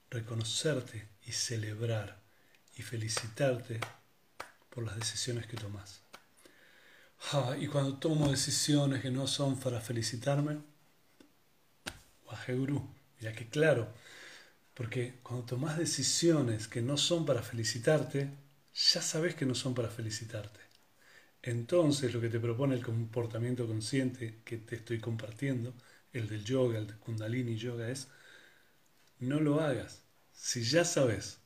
reconocerte 0.09 1.07
y 1.25 1.31
celebrar 1.31 2.21
y 2.77 2.81
felicitarte 2.81 3.79
por 4.69 4.83
las 4.85 4.95
decisiones 4.95 5.47
que 5.47 5.57
tomas. 5.57 6.01
Ah, 7.31 7.55
y 7.59 7.67
cuando 7.67 7.97
tomo 7.97 8.29
decisiones 8.29 9.01
que 9.01 9.11
no 9.11 9.27
son 9.27 9.59
para 9.59 9.79
felicitarme, 9.79 10.59
Waheguru, 12.25 12.89
mira 13.23 13.33
que 13.33 13.47
claro, 13.47 13.87
porque 14.73 15.19
cuando 15.23 15.45
tomas 15.45 15.77
decisiones 15.77 16.67
que 16.67 16.81
no 16.81 16.97
son 16.97 17.25
para 17.25 17.41
felicitarte, 17.41 18.29
ya 18.73 19.01
sabes 19.01 19.33
que 19.35 19.45
no 19.45 19.55
son 19.55 19.73
para 19.73 19.87
felicitarte. 19.87 20.59
Entonces 21.41 22.13
lo 22.13 22.19
que 22.19 22.27
te 22.27 22.41
propone 22.41 22.75
el 22.75 22.83
comportamiento 22.83 23.65
consciente 23.65 24.41
que 24.43 24.57
te 24.57 24.75
estoy 24.75 24.99
compartiendo, 24.99 25.73
el 26.11 26.27
del 26.27 26.43
yoga, 26.43 26.77
el 26.79 26.87
de 26.87 26.95
kundalini 26.95 27.55
yoga, 27.55 27.89
es 27.89 28.09
no 29.19 29.39
lo 29.39 29.61
hagas. 29.61 30.01
Si 30.33 30.63
ya 30.63 30.83
sabes, 30.83 31.39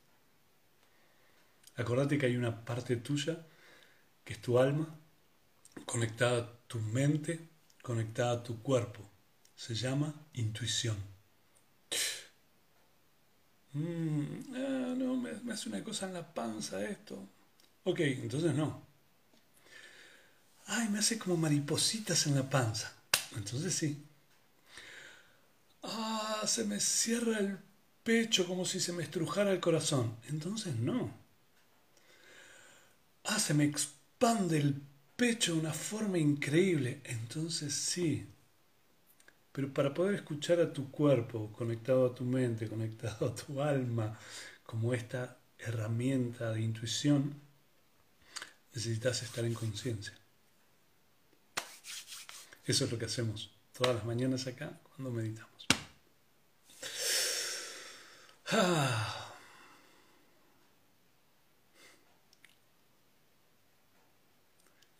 acordate 1.76 2.18
que 2.18 2.26
hay 2.26 2.38
una 2.38 2.66
parte 2.66 2.96
tuya, 2.96 3.46
que 4.24 4.34
es 4.34 4.42
tu 4.42 4.58
alma, 4.58 5.00
conectada 5.86 6.38
a 6.40 6.68
tu 6.68 6.80
mente, 6.80 7.50
conectada 7.84 8.32
a 8.32 8.44
tu 8.44 8.64
cuerpo. 8.64 9.08
Se 9.56 9.76
llama 9.76 10.14
intuición. 10.34 11.17
Mm, 13.78 14.56
ah, 14.56 14.96
no, 14.98 15.16
me, 15.16 15.54
hace 15.54 15.70
una 15.70 15.84
cosa 15.84 16.08
en 16.08 16.14
la 16.14 16.34
panza 16.34 16.84
esto. 16.84 17.28
Ok, 17.84 18.00
entonces 18.00 18.54
no. 18.56 18.82
Ay, 20.66 20.90
me 20.90 21.00
hace 21.00 21.18
como 21.18 21.38
maripositas 21.38 22.26
en 22.28 22.36
la 22.36 22.50
panza. 22.50 22.92
Entonces 23.36 23.74
sí. 23.76 24.04
Ah, 25.84 26.44
se 26.48 26.66
me 26.66 26.80
cierra 26.80 27.40
el 27.40 27.58
pecho 28.04 28.48
como 28.48 28.66
si 28.66 28.80
se 28.80 28.94
me 28.94 29.04
estrujara 29.04 29.52
el 29.52 29.60
corazón. 29.60 30.18
Entonces 30.30 30.76
no. 30.76 31.12
Ah, 33.26 33.40
se 33.40 33.54
me 33.54 33.66
expande 33.66 34.58
el 34.58 34.82
pecho 35.16 35.54
de 35.54 35.60
una 35.60 35.74
forma 35.74 36.18
increíble. 36.18 37.02
Entonces 37.06 37.74
sí. 37.76 38.26
Pero 39.58 39.74
para 39.74 39.92
poder 39.92 40.14
escuchar 40.14 40.60
a 40.60 40.72
tu 40.72 40.92
cuerpo, 40.92 41.52
conectado 41.52 42.06
a 42.06 42.14
tu 42.14 42.24
mente, 42.24 42.70
conectado 42.76 43.26
a 43.26 43.34
tu 43.34 43.60
alma, 43.60 44.16
como 44.64 44.94
esta 44.94 45.40
herramienta 45.58 46.52
de 46.52 46.62
intuición, 46.62 47.42
necesitas 48.72 49.24
estar 49.24 49.44
en 49.46 49.56
conciencia. 49.56 50.14
Eso 52.66 52.86
es 52.86 52.92
lo 52.92 53.00
que 53.00 53.06
hacemos 53.06 53.50
todas 53.76 53.96
las 53.96 54.06
mañanas 54.06 54.46
acá 54.46 54.80
cuando 54.96 55.10
meditamos. 55.10 55.66
Ah. 58.52 59.34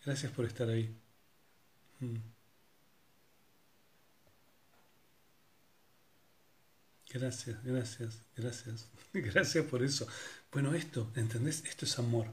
Gracias 0.04 0.32
por 0.32 0.46
estar 0.46 0.68
ahí. 0.68 0.98
Gracias, 7.20 7.64
gracias, 7.64 8.22
gracias. 8.36 8.88
Gracias 9.14 9.66
por 9.66 9.82
eso. 9.82 10.08
Bueno, 10.52 10.76
esto, 10.76 11.12
¿entendés? 11.16 11.64
Esto 11.66 11.86
es 11.86 11.98
amor. 11.98 12.28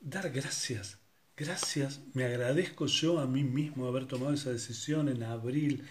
Dar 0.00 0.30
gracias. 0.30 0.98
Gracias. 1.34 2.00
Me 2.12 2.24
agradezco 2.24 2.86
yo 2.86 3.18
a 3.18 3.26
mí 3.26 3.44
mismo 3.44 3.86
haber 3.86 4.06
tomado 4.06 4.34
esa 4.34 4.50
decisión 4.50 5.08
en 5.08 5.22
abril 5.22 5.88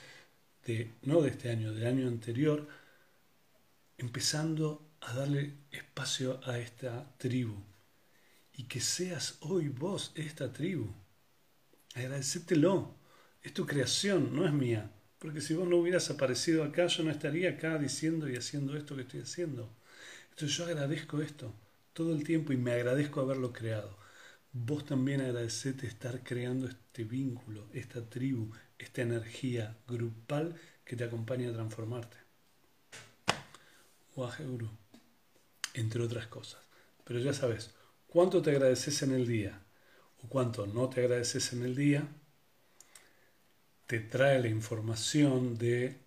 de, 0.66 0.94
no 1.02 1.22
de 1.22 1.30
este 1.30 1.50
año, 1.50 1.74
del 1.74 1.88
año 1.88 2.08
anterior, 2.08 2.68
empezando 3.98 4.92
a 5.02 5.14
darle 5.14 5.56
espacio 5.72 6.40
a 6.46 6.60
esta 6.60 7.18
tribu. 7.18 7.56
Y 8.54 8.66
que 8.66 8.80
seas 8.80 9.38
hoy 9.42 9.70
vos 9.70 10.12
esta 10.16 10.54
tribu. 10.54 10.94
Agradecételo. 11.96 12.96
Es 13.42 13.54
tu 13.54 13.66
creación, 13.66 14.36
no 14.36 14.46
es 14.46 14.54
mía. 14.54 14.92
Porque 15.20 15.42
si 15.42 15.54
vos 15.54 15.68
no 15.68 15.78
hubieras 15.78 16.10
aparecido 16.10 16.64
acá, 16.64 16.88
yo 16.88 17.04
no 17.04 17.12
estaría 17.12 17.52
acá 17.52 17.78
diciendo 17.78 18.30
y 18.30 18.36
haciendo 18.36 18.78
esto 18.78 18.96
que 18.96 19.02
estoy 19.02 19.22
haciendo. 19.22 19.70
Entonces 20.30 20.56
yo 20.56 20.66
agradezco 20.66 21.22
esto 21.22 21.54
todo 21.94 22.14
el 22.14 22.24
tiempo 22.24 22.54
y 22.54 22.58
me 22.58 22.74
agradezco 22.74 23.22
haberlo 23.22 23.52
creado. 23.52 23.98
Vos 24.54 24.86
también 24.86 25.22
agradecete 25.22 25.88
estar 25.88 26.24
creando 26.24 26.68
este 26.68 27.04
vínculo, 27.04 27.68
esta 27.74 28.08
tribu, 28.08 28.52
esta 28.78 29.02
energía 29.02 29.76
grupal 29.88 30.56
que 30.86 30.96
te 30.96 31.04
acompaña 31.04 31.50
a 31.50 31.54
transformarte. 31.54 32.18
Waheguru, 34.16 34.70
entre 35.74 36.04
otras 36.04 36.28
cosas. 36.28 36.62
Pero 37.04 37.20
ya 37.20 37.34
sabes, 37.34 37.72
cuánto 38.06 38.42
te 38.42 38.52
agradeces 38.52 39.02
en 39.02 39.12
el 39.12 39.26
día 39.26 39.60
o 40.22 40.28
cuánto 40.30 40.68
no 40.68 40.90
te 40.90 41.02
agradeces 41.02 41.54
en 41.54 41.64
el 41.64 41.76
día, 41.76 42.08
te 43.88 44.02
trae 44.02 44.40
la 44.40 44.50
información 44.50 45.58
de 45.58 45.98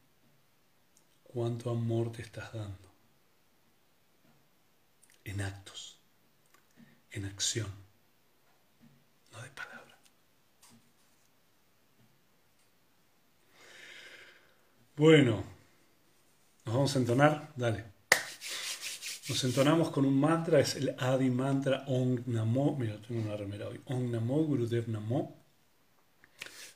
cuánto 1.25 1.71
amor 1.71 2.13
te 2.13 2.23
estás 2.23 2.53
dando. 2.53 2.91
En 5.25 5.41
actos, 5.41 5.99
en 7.11 7.25
acción, 7.25 7.69
no 9.33 9.43
de 9.43 9.49
palabra. 9.51 9.99
Bueno, 14.97 15.43
nos 16.65 16.75
vamos 16.75 16.95
a 16.95 16.99
entonar, 16.99 17.53
dale. 17.57 17.85
Nos 19.29 19.45
entonamos 19.45 19.91
con 19.91 20.05
un 20.05 20.19
mantra, 20.19 20.61
es 20.61 20.75
el 20.77 20.95
Adi 20.99 21.31
mantra 21.31 21.85
Ong 21.87 22.27
Namo. 22.27 22.77
Mira, 22.77 23.01
tengo 23.01 23.23
una 23.23 23.37
remera 23.37 23.69
hoy. 23.69 23.81
Ong 23.87 24.11
Namo, 24.11 24.43
Gurudev 24.43 24.89
Namo. 24.89 25.40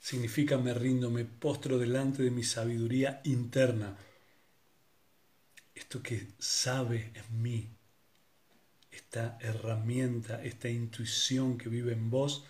Significa 0.05 0.59
me 0.59 0.75
rindo, 0.75 1.11
me 1.11 1.25
postro 1.25 1.79
delante 1.79 2.23
de 2.23 2.31
mi 2.31 2.43
sabiduría 2.45 3.23
interna. 3.25 3.97
Esto 5.75 6.03
que 6.03 6.29
sabe 6.39 7.11
en 7.15 7.41
mí, 7.41 7.71
esta 8.91 9.39
herramienta, 9.41 10.45
esta 10.45 10.69
intuición 10.69 11.57
que 11.57 11.71
vive 11.71 11.95
en 11.95 12.11
vos, 12.11 12.45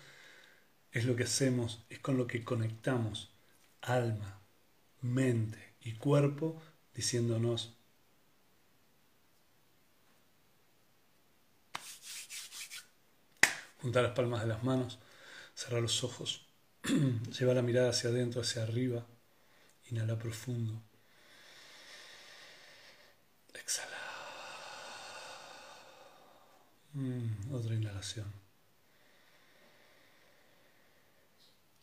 es 0.91 1.05
lo 1.05 1.15
que 1.15 1.23
hacemos, 1.23 1.85
es 1.89 1.99
con 1.99 2.17
lo 2.17 2.27
que 2.27 2.43
conectamos 2.43 3.31
alma, 3.79 4.41
mente 4.99 5.75
y 5.79 5.93
cuerpo, 5.93 6.61
diciéndonos, 6.93 7.77
juntar 13.77 14.03
las 14.03 14.13
palmas 14.13 14.41
de 14.41 14.47
las 14.47 14.61
manos, 14.61 14.99
cerrar 15.53 15.81
los 15.81 16.03
ojos, 16.03 16.44
lleva 17.39 17.53
la 17.53 17.61
mirada 17.61 17.89
hacia 17.89 18.09
adentro, 18.09 18.41
hacia 18.41 18.63
arriba, 18.63 19.05
inhala 19.89 20.17
profundo, 20.17 20.81
exhala. 23.53 23.97
Mm, 26.93 27.53
otra 27.53 27.75
inhalación. 27.75 28.31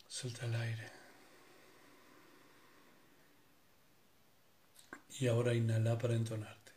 Suelta 0.07 0.45
el 0.45 0.55
aire. 0.55 0.91
Y 5.19 5.27
ahora 5.27 5.53
inhala 5.53 5.97
para 5.97 6.15
entonarte. 6.15 6.71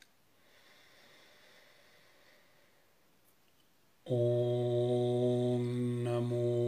Om 4.05 5.67
Namo 6.05 6.65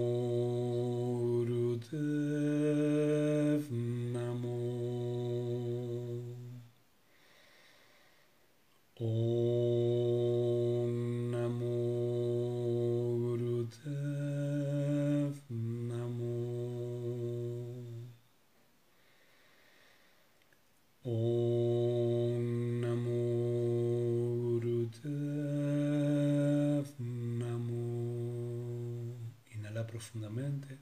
profundamente. 29.88 30.78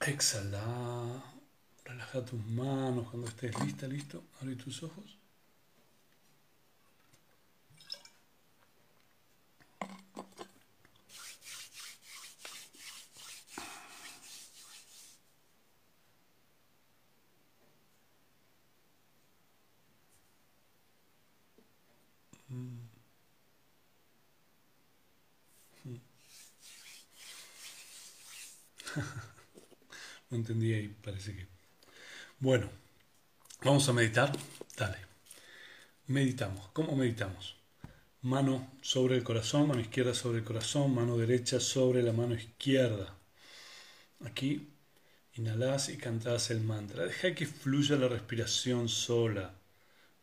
Exhala. 0.00 1.22
Relaja 1.84 2.24
tus 2.24 2.44
manos 2.46 3.08
cuando 3.08 3.28
estés 3.28 3.54
lista, 3.60 3.86
listo. 3.86 4.24
Abre 4.40 4.56
tus 4.56 4.82
ojos. 4.82 5.18
No 30.44 30.48
entendí 30.48 30.74
ahí, 30.74 30.94
parece 31.02 31.34
que. 31.34 31.46
Bueno, 32.38 32.68
vamos 33.62 33.88
a 33.88 33.94
meditar. 33.94 34.30
Dale. 34.76 34.98
Meditamos. 36.06 36.68
¿Cómo 36.74 36.94
meditamos? 36.94 37.56
Mano 38.20 38.70
sobre 38.82 39.16
el 39.16 39.24
corazón, 39.24 39.68
mano 39.68 39.80
izquierda 39.80 40.12
sobre 40.12 40.40
el 40.40 40.44
corazón, 40.44 40.94
mano 40.94 41.16
derecha 41.16 41.60
sobre 41.60 42.02
la 42.02 42.12
mano 42.12 42.34
izquierda. 42.34 43.16
Aquí 44.26 44.68
inhalás 45.32 45.88
y 45.88 45.96
cantás 45.96 46.50
el 46.50 46.60
mantra. 46.60 47.06
Deja 47.06 47.34
que 47.34 47.46
fluya 47.46 47.96
la 47.96 48.08
respiración 48.08 48.90
sola. 48.90 49.54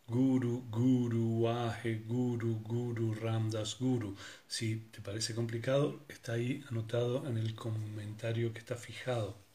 Guru, 0.05 0.67
Guru, 0.69 1.39
Waje, 1.39 2.03
Guru, 2.05 2.59
Guru, 2.61 3.15
Ramdas, 3.15 3.75
Guru. 3.79 4.15
Si 4.47 4.75
te 4.91 5.01
parece 5.01 5.33
complicado, 5.33 6.05
está 6.09 6.33
ahí 6.33 6.63
anotado 6.69 7.27
en 7.27 7.39
el 7.39 7.55
comentario 7.55 8.53
que 8.53 8.59
está 8.59 8.75
fijado. 8.75 9.50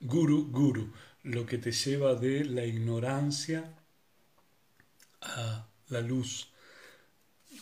Guru, 0.00 0.50
Guru, 0.50 0.92
lo 1.24 1.44
que 1.44 1.58
te 1.58 1.72
lleva 1.72 2.14
de 2.14 2.44
la 2.46 2.64
ignorancia 2.64 3.76
a 5.20 5.66
la 5.88 6.00
luz, 6.00 6.48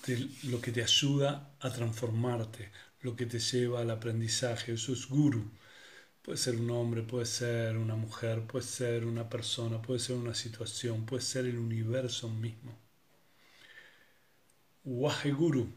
de 0.06 0.28
lo 0.44 0.60
que 0.60 0.70
te 0.70 0.82
ayuda 0.82 1.56
a 1.58 1.72
transformarte, 1.72 2.70
lo 3.00 3.16
que 3.16 3.26
te 3.26 3.40
lleva 3.40 3.80
al 3.80 3.90
aprendizaje. 3.90 4.74
Eso 4.74 4.92
es 4.92 5.08
Guru. 5.08 5.50
Puede 6.22 6.38
ser 6.38 6.56
un 6.56 6.70
hombre, 6.70 7.02
puede 7.02 7.26
ser 7.26 7.76
una 7.76 7.96
mujer, 7.96 8.46
puede 8.46 8.64
ser 8.64 9.04
una 9.04 9.28
persona, 9.28 9.82
puede 9.82 9.98
ser 9.98 10.16
una 10.16 10.34
situación, 10.34 11.06
puede 11.06 11.22
ser 11.22 11.44
el 11.46 11.58
universo 11.58 12.28
mismo. 12.28 12.78
Waheguru, 14.84 15.72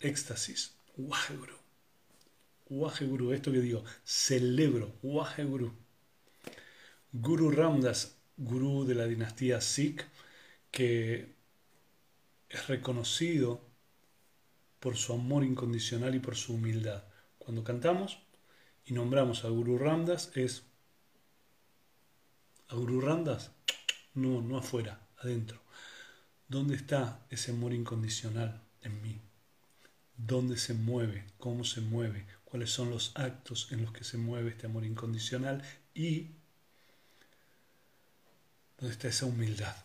éxtasis, 0.00 0.72
Waheguru. 0.96 1.56
Waheguru, 2.70 3.32
esto 3.32 3.52
que 3.52 3.60
digo, 3.60 3.84
celebro, 4.04 4.94
Waheguru. 5.02 5.74
Guru 7.12 7.50
Ramdas, 7.50 8.16
gurú 8.36 8.84
de 8.84 8.94
la 8.94 9.06
dinastía 9.06 9.60
Sikh, 9.60 10.04
que 10.70 11.34
es 12.48 12.68
reconocido 12.68 13.60
por 14.78 14.96
su 14.96 15.12
amor 15.12 15.44
incondicional 15.44 16.14
y 16.14 16.20
por 16.20 16.36
su 16.36 16.54
humildad. 16.54 17.04
Cuando 17.38 17.64
cantamos, 17.64 18.18
y 18.84 18.92
nombramos 18.92 19.44
a 19.44 19.48
Guru 19.48 19.78
Ramdas 19.78 20.32
es 20.34 20.64
a 22.68 22.74
Guru 22.76 23.00
Ramdas 23.00 23.52
no 24.14 24.40
no 24.40 24.58
afuera 24.58 25.06
adentro. 25.18 25.60
Dónde 26.48 26.76
está 26.76 27.26
ese 27.30 27.52
amor 27.52 27.72
incondicional 27.72 28.62
en 28.82 29.02
mí 29.02 29.20
dónde 30.26 30.58
se 30.58 30.74
mueve 30.74 31.24
cómo 31.38 31.64
se 31.64 31.80
mueve 31.80 32.26
cuáles 32.44 32.70
son 32.70 32.90
los 32.90 33.12
actos 33.14 33.68
en 33.70 33.82
los 33.82 33.92
que 33.92 34.04
se 34.04 34.18
mueve 34.18 34.50
este 34.50 34.66
amor 34.66 34.84
incondicional 34.84 35.62
y 35.94 36.32
dónde 38.80 38.92
está 38.94 39.08
esa 39.08 39.26
humildad 39.26 39.76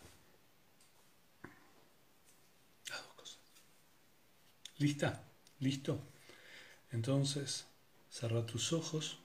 las 2.88 3.02
dos 3.02 3.14
cosas 3.14 3.38
lista 4.78 5.22
listo 5.60 6.00
entonces 6.90 7.66
Cerra 8.18 8.46
tus 8.46 8.72
ojos. 8.72 9.18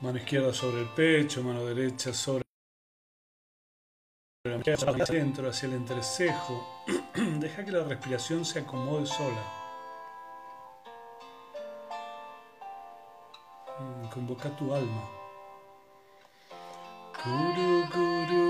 Mano 0.00 0.16
izquierda 0.16 0.54
sobre 0.54 0.82
el 0.82 0.88
pecho, 0.90 1.42
mano 1.42 1.66
derecha 1.66 2.14
sobre 2.14 2.44
hacia 4.44 4.88
adentro, 4.92 5.50
hacia 5.50 5.66
el 5.66 5.74
entrecejo. 5.74 6.84
Deja 7.40 7.64
que 7.64 7.72
la 7.72 7.82
respiración 7.82 8.44
se 8.44 8.60
acomode 8.60 9.06
sola. 9.06 9.61
Convoca 14.12 14.50
tu 14.58 14.72
alma. 14.72 15.02
Guru 17.22 17.72
Guru 17.94 18.46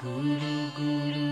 Guru 0.04 0.68
Guru 0.76 1.23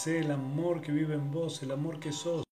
agradecer 0.00 0.24
el 0.24 0.30
amor 0.30 0.80
que 0.80 0.92
vive 0.92 1.14
en 1.14 1.30
vos, 1.30 1.62
el 1.62 1.72
amor 1.72 2.00
que 2.00 2.10
sos. 2.10 2.49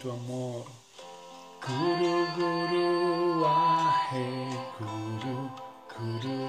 Tu 0.00 0.08
amor 0.10 0.64
Guru 1.60 2.14
Guru 2.36 2.88
Wahe 3.44 4.28
Guru 4.80 5.36
Guru 5.92 6.39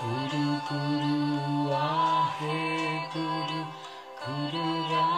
Guru 0.00 0.46
Guru 0.68 1.68
Wahe 1.68 2.60
Guru 3.12 3.60
Guru 4.24 4.64
Ramdas 4.90 5.09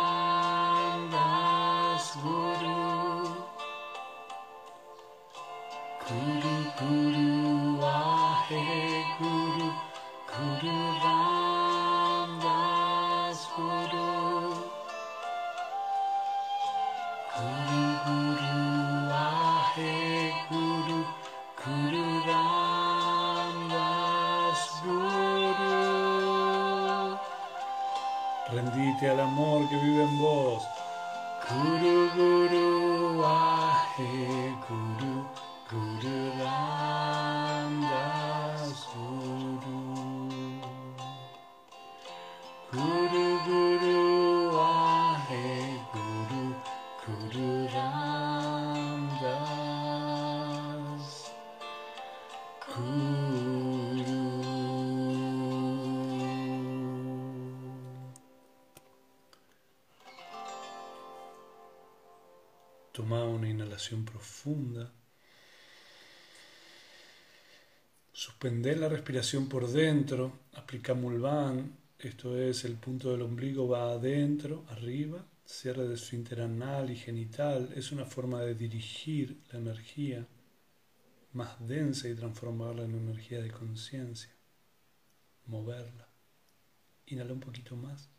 Toma 62.93 63.25
una 63.25 63.49
inhalación 63.49 64.05
profunda. 64.05 64.93
Suspender 68.13 68.79
la 68.79 68.91
respiración 68.91 69.49
por 69.49 69.67
dentro. 69.67 70.41
Aplica 70.53 70.93
Mulvan. 70.93 71.79
Esto 71.99 72.37
es, 72.37 72.65
el 72.65 72.75
punto 72.77 73.11
del 73.11 73.23
ombligo 73.23 73.67
va 73.67 73.93
adentro, 73.93 74.67
arriba. 74.69 75.25
Cierre 75.47 75.89
de 75.89 75.95
esfínter 75.95 76.43
anal 76.43 76.91
y 76.91 76.97
genital. 76.97 77.73
Es 77.75 77.93
una 77.93 78.05
forma 78.05 78.43
de 78.43 78.55
dirigir 78.55 79.41
la 79.51 79.59
energía 79.59 80.27
más 81.33 81.67
densa 81.67 82.09
y 82.09 82.15
transformarla 82.15 82.85
en 82.85 82.95
energía 82.95 83.41
de 83.41 83.51
conciencia. 83.51 84.31
Moverla. 85.47 86.09
Inhala 87.07 87.33
un 87.33 87.41
poquito 87.41 87.75
más. 87.75 88.11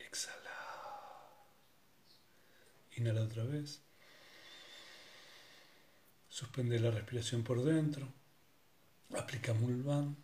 Exhala. 0.00 0.45
Inhala 2.96 3.22
otra 3.22 3.44
vez. 3.44 3.80
Suspende 6.28 6.78
la 6.80 6.90
respiración 6.90 7.44
por 7.44 7.62
dentro. 7.62 8.12
Aplica 9.16 9.54
Mulvan. 9.54 10.16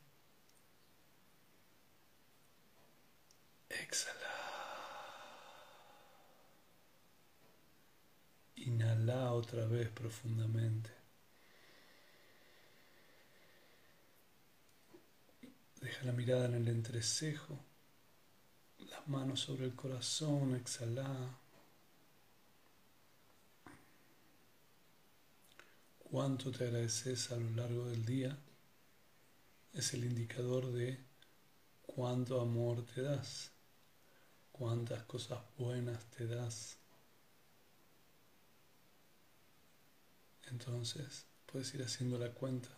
Exhala. 3.69 4.21
Inhala 8.57 9.33
otra 9.33 9.67
vez 9.67 9.89
profundamente. 9.91 10.91
Deja 15.81 16.05
la 16.05 16.13
mirada 16.13 16.47
en 16.47 16.55
el 16.55 16.69
entrecejo. 16.69 17.59
Las 18.79 19.07
manos 19.09 19.41
sobre 19.41 19.67
el 19.67 19.75
corazón, 19.75 20.55
exhala. 20.55 21.41
Cuánto 26.12 26.51
te 26.51 26.64
agradeces 26.64 27.33
a 27.33 27.37
lo 27.37 27.48
largo 27.53 27.87
del 27.87 28.05
día 28.05 28.37
es 29.72 29.94
el 29.94 30.05
indicador 30.05 30.70
de 30.70 31.03
cuánto 31.81 32.38
amor 32.38 32.85
te 32.85 33.01
das, 33.01 33.51
cuántas 34.53 35.05
cosas 35.05 35.40
buenas 35.57 36.05
te 36.11 36.27
das. 36.27 36.77
Entonces 40.51 41.25
puedes 41.46 41.72
ir 41.72 41.83
haciendo 41.83 42.18
la 42.18 42.31
cuenta 42.31 42.68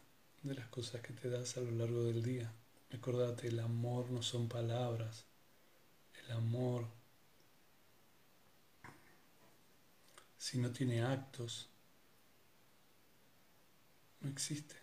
de 0.44 0.54
las 0.54 0.68
cosas 0.68 1.00
que 1.00 1.12
te 1.12 1.28
das 1.28 1.56
a 1.56 1.60
lo 1.60 1.72
largo 1.72 2.04
del 2.04 2.22
día. 2.22 2.52
Recordate, 2.90 3.48
el 3.48 3.58
amor 3.58 4.12
no 4.12 4.22
son 4.22 4.48
palabras. 4.48 5.24
El 6.24 6.30
amor, 6.30 6.86
si 10.38 10.58
no 10.58 10.70
tiene 10.70 11.02
actos, 11.02 11.68
no 14.24 14.30
existe. 14.30 14.74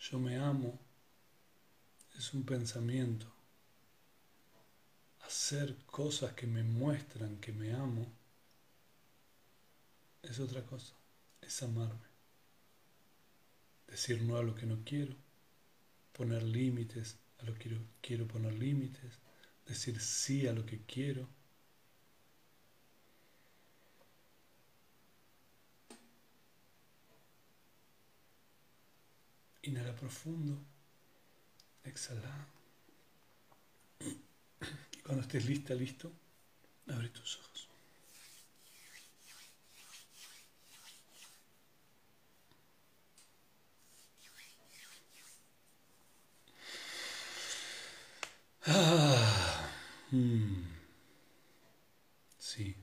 Yo 0.00 0.18
me 0.18 0.36
amo 0.36 0.78
es 2.16 2.34
un 2.34 2.44
pensamiento. 2.44 3.32
Hacer 5.20 5.76
cosas 5.84 6.32
que 6.32 6.46
me 6.46 6.62
muestran 6.62 7.36
que 7.36 7.52
me 7.52 7.72
amo 7.72 8.10
es 10.22 10.40
otra 10.40 10.64
cosa, 10.64 10.94
es 11.42 11.62
amarme. 11.62 12.08
Decir 13.86 14.22
no 14.22 14.36
a 14.36 14.42
lo 14.42 14.54
que 14.54 14.66
no 14.66 14.82
quiero, 14.84 15.14
poner 16.12 16.42
límites 16.42 17.16
a 17.38 17.44
lo 17.44 17.54
que 17.54 17.60
quiero, 17.68 17.78
quiero 18.00 18.26
poner 18.26 18.54
límites, 18.54 19.18
decir 19.66 20.00
sí 20.00 20.46
a 20.46 20.52
lo 20.52 20.64
que 20.64 20.80
quiero. 20.82 21.28
Inhala 29.62 29.94
profundo, 29.94 30.56
exhala. 31.84 32.46
Y 34.00 35.00
cuando 35.02 35.22
estés 35.22 35.44
lista, 35.46 35.74
listo, 35.74 36.12
abre 36.88 37.08
tus 37.10 37.36
ojos. 37.38 37.68
Ah, 48.66 49.70
hmm. 50.10 50.62
Sí. 52.38 52.74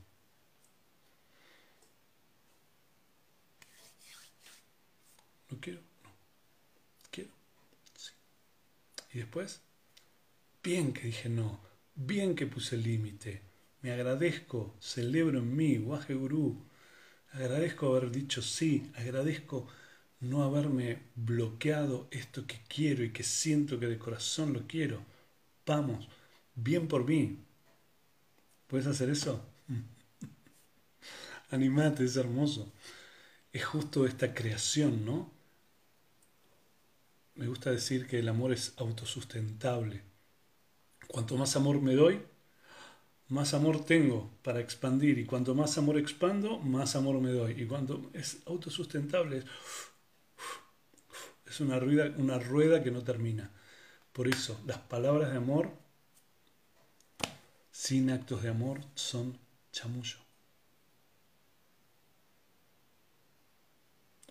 ¿No 5.50 5.60
quiero? 5.60 5.80
No. 6.02 6.10
¿Quiero? 7.10 7.30
Sí. 7.96 8.12
¿Y 9.12 9.20
Bien 10.62 10.92
que 10.92 11.02
dije 11.02 11.28
no. 11.28 11.60
Bien 11.94 12.34
que 12.34 12.46
puse 12.46 12.76
límite. 12.76 13.42
Me 13.82 13.92
agradezco, 13.92 14.74
celebro 14.80 15.38
en 15.40 15.54
mí, 15.56 15.78
Waje 15.78 16.14
Guru. 16.14 16.64
Agradezco 17.32 17.86
haber 17.88 18.10
dicho 18.10 18.40
sí. 18.42 18.90
Agradezco 18.96 19.68
no 20.20 20.42
haberme 20.42 21.02
bloqueado 21.14 22.08
esto 22.10 22.46
que 22.46 22.58
quiero 22.68 23.04
y 23.04 23.12
que 23.12 23.22
siento 23.22 23.78
que 23.78 23.86
de 23.86 23.98
corazón 23.98 24.52
lo 24.52 24.66
quiero 24.66 25.00
Vamos, 25.66 26.08
bien 26.54 26.86
por 26.86 27.04
mí. 27.04 27.38
¿Puedes 28.68 28.86
hacer 28.86 29.10
eso? 29.10 29.44
Animate, 31.50 32.04
es 32.04 32.16
hermoso. 32.16 32.72
Es 33.52 33.64
justo 33.64 34.06
esta 34.06 34.32
creación, 34.32 35.04
¿no? 35.04 35.35
Me 37.36 37.46
gusta 37.46 37.70
decir 37.70 38.06
que 38.06 38.18
el 38.18 38.28
amor 38.30 38.52
es 38.52 38.72
autosustentable. 38.78 40.02
Cuanto 41.06 41.36
más 41.36 41.54
amor 41.54 41.82
me 41.82 41.94
doy, 41.94 42.22
más 43.28 43.52
amor 43.52 43.84
tengo 43.84 44.30
para 44.42 44.60
expandir. 44.60 45.18
Y 45.18 45.26
cuanto 45.26 45.54
más 45.54 45.76
amor 45.76 45.98
expando, 45.98 46.58
más 46.58 46.96
amor 46.96 47.20
me 47.20 47.30
doy. 47.30 47.60
Y 47.60 47.66
cuando 47.66 48.10
es 48.14 48.38
autosustentable, 48.46 49.44
es 51.44 51.60
una 51.60 51.78
rueda, 51.78 52.10
una 52.16 52.38
rueda 52.38 52.82
que 52.82 52.90
no 52.90 53.02
termina. 53.02 53.50
Por 54.14 54.28
eso, 54.28 54.58
las 54.66 54.78
palabras 54.78 55.30
de 55.30 55.36
amor 55.36 55.70
sin 57.70 58.10
actos 58.10 58.42
de 58.42 58.48
amor 58.48 58.80
son 58.94 59.38
chamullo. 59.72 60.16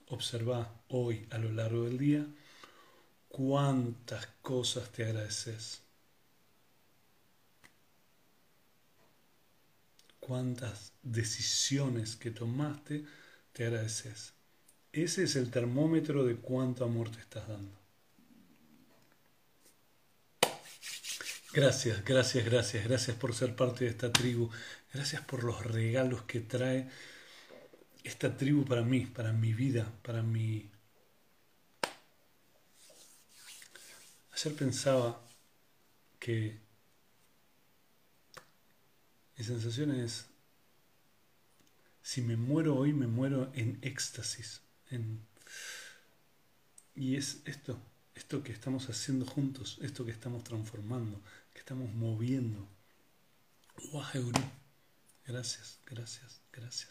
Observa 0.08 0.82
hoy 0.88 1.28
a 1.30 1.38
lo 1.38 1.52
largo 1.52 1.84
del 1.84 2.00
día 2.00 2.26
cuántas 3.36 4.28
cosas 4.42 4.90
te 4.94 5.04
agradeces. 5.04 5.82
Cuántas 10.22 10.94
decisiones 11.04 12.16
que 12.16 12.32
tomaste 12.32 13.04
te 13.52 13.66
agradeces. 13.66 14.32
Ese 14.94 15.24
es 15.24 15.36
el 15.36 15.52
termómetro 15.52 16.24
de 16.24 16.38
cuánto 16.38 16.86
amor 16.86 17.12
te 17.12 17.20
estás 17.20 17.46
dando. 17.50 17.78
Gracias, 21.52 22.06
gracias, 22.06 22.46
gracias, 22.46 22.86
gracias 22.86 23.18
por 23.18 23.36
ser 23.36 23.54
parte 23.54 23.84
de 23.84 23.92
esta 23.92 24.14
tribu. 24.14 24.50
Gracias 24.94 25.22
por 25.24 25.44
los 25.44 25.66
regalos 25.66 26.24
que 26.24 26.40
trae 26.40 26.88
esta 28.02 28.38
tribu 28.38 28.64
para 28.64 28.84
mí, 28.84 29.06
para 29.08 29.34
mi 29.34 29.54
vida, 29.54 29.92
para 30.04 30.24
mi... 30.24 30.72
Ayer 34.36 34.54
pensaba 34.54 35.22
que 36.20 36.60
mi 39.38 39.46
sensación 39.46 39.92
es, 39.92 40.26
si 42.02 42.22
me 42.22 42.36
muero 42.36 42.76
hoy, 42.76 42.92
me 42.92 43.08
muero 43.08 43.50
en 43.56 43.80
éxtasis. 43.82 44.62
Y 46.96 47.16
es 47.16 47.38
esto, 47.46 47.80
esto 48.14 48.44
que 48.44 48.52
estamos 48.52 48.90
haciendo 48.90 49.26
juntos, 49.26 49.78
esto 49.82 50.04
que 50.04 50.12
estamos 50.12 50.44
transformando, 50.44 51.22
que 51.54 51.60
estamos 51.60 51.94
moviendo. 51.94 52.68
Gracias, 55.26 55.80
gracias, 55.86 56.42
gracias. 56.52 56.90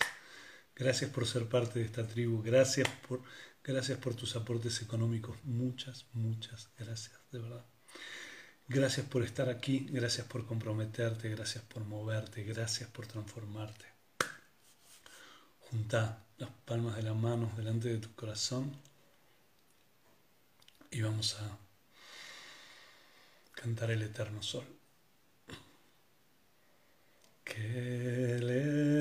Gracias 0.77 1.11
por 1.11 1.27
ser 1.27 1.49
parte 1.49 1.79
de 1.79 1.85
esta 1.85 2.07
tribu. 2.07 2.43
Gracias 2.43 2.89
por, 3.09 3.23
gracias 3.63 3.99
por 3.99 4.15
tus 4.15 4.35
aportes 4.37 4.83
económicos. 4.83 5.37
Muchas, 5.45 6.07
muchas 6.13 6.69
gracias, 6.79 7.19
de 7.31 7.39
verdad. 7.39 7.65
Gracias 8.67 9.07
por 9.07 9.23
estar 9.23 9.49
aquí. 9.49 9.87
Gracias 9.91 10.27
por 10.27 10.47
comprometerte. 10.47 11.29
Gracias 11.29 11.63
por 11.65 11.85
moverte. 11.85 12.43
Gracias 12.45 12.89
por 12.91 13.07
transformarte. 13.07 13.85
Junta 15.61 16.25
las 16.39 16.51
palmas 16.65 16.97
de 16.97 17.03
las 17.03 17.17
manos 17.17 17.57
delante 17.57 17.89
de 17.89 17.99
tu 17.99 18.15
corazón 18.15 18.73
y 20.91 21.03
vamos 21.03 21.37
a 21.41 21.59
cantar 23.55 23.91
el 23.91 24.03
eterno 24.03 24.43
sol. 24.43 24.65
Que 27.45 28.37
el 28.37 28.51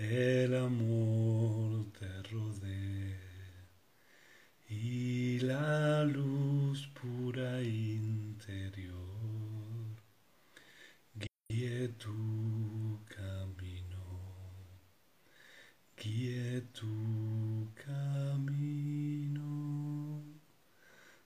el 0.00 0.54
amor 0.54 1.86
te 1.98 2.22
rodee 2.30 3.18
y 4.68 5.40
la 5.40 6.04
luz 6.04 6.88
pura 7.00 7.62
interior 7.62 9.00
guíe 11.50 11.88
tu 11.98 12.98
camino, 13.08 14.04
guíe 15.96 16.62
tu 16.72 17.68
camino. 17.74 18.70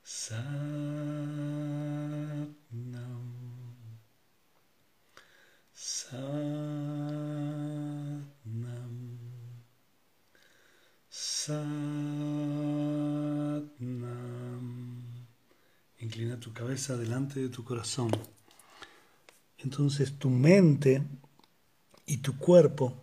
Satnam. 0.02 0.54
Satnam. 5.72 6.74
Satnam. 11.45 11.74
Inclina 15.99 16.40
tu 16.40 16.55
cabeza 16.55 16.97
delante 16.97 17.38
de 17.38 17.51
tu 17.51 17.62
corazón. 17.62 18.11
Entonces 19.59 20.18
tu 20.18 20.30
mente 20.30 21.03
y 22.07 22.16
tu 22.18 22.38
cuerpo 22.38 22.95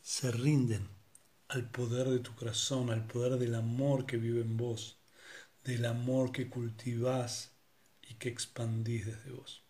se 0.00 0.30
rinden 0.30 0.86
al 1.48 1.68
poder 1.68 2.08
de 2.08 2.20
tu 2.20 2.32
corazón, 2.36 2.90
al 2.90 3.04
poder 3.04 3.36
del 3.36 3.56
amor 3.56 4.06
que 4.06 4.16
vive 4.16 4.42
en 4.42 4.56
vos, 4.56 5.00
del 5.64 5.84
amor 5.84 6.30
que 6.30 6.48
cultivás 6.48 7.50
y 8.08 8.14
que 8.14 8.28
expandís 8.28 9.06
desde 9.06 9.32
vos. 9.32 9.64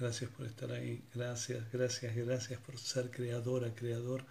Gracias 0.00 0.28
por 0.30 0.46
estar 0.46 0.72
ahí, 0.72 1.04
gracias, 1.14 1.70
gracias, 1.70 2.16
gracias 2.16 2.60
por 2.60 2.76
ser 2.76 3.12
creadora, 3.12 3.72
creador 3.72 4.26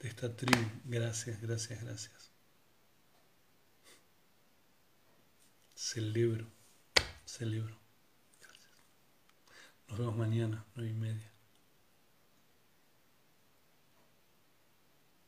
de 0.00 0.08
esta 0.08 0.34
tribu. 0.34 0.68
Gracias, 0.84 1.40
gracias, 1.40 1.82
gracias. 1.82 2.30
Celebro, 5.74 6.46
celebro. 7.24 7.78
Gracias. 8.40 8.72
Nos 9.88 9.98
vemos 9.98 10.16
mañana, 10.16 10.64
nueve 10.74 10.90
y 10.90 10.94
media. 10.94 11.32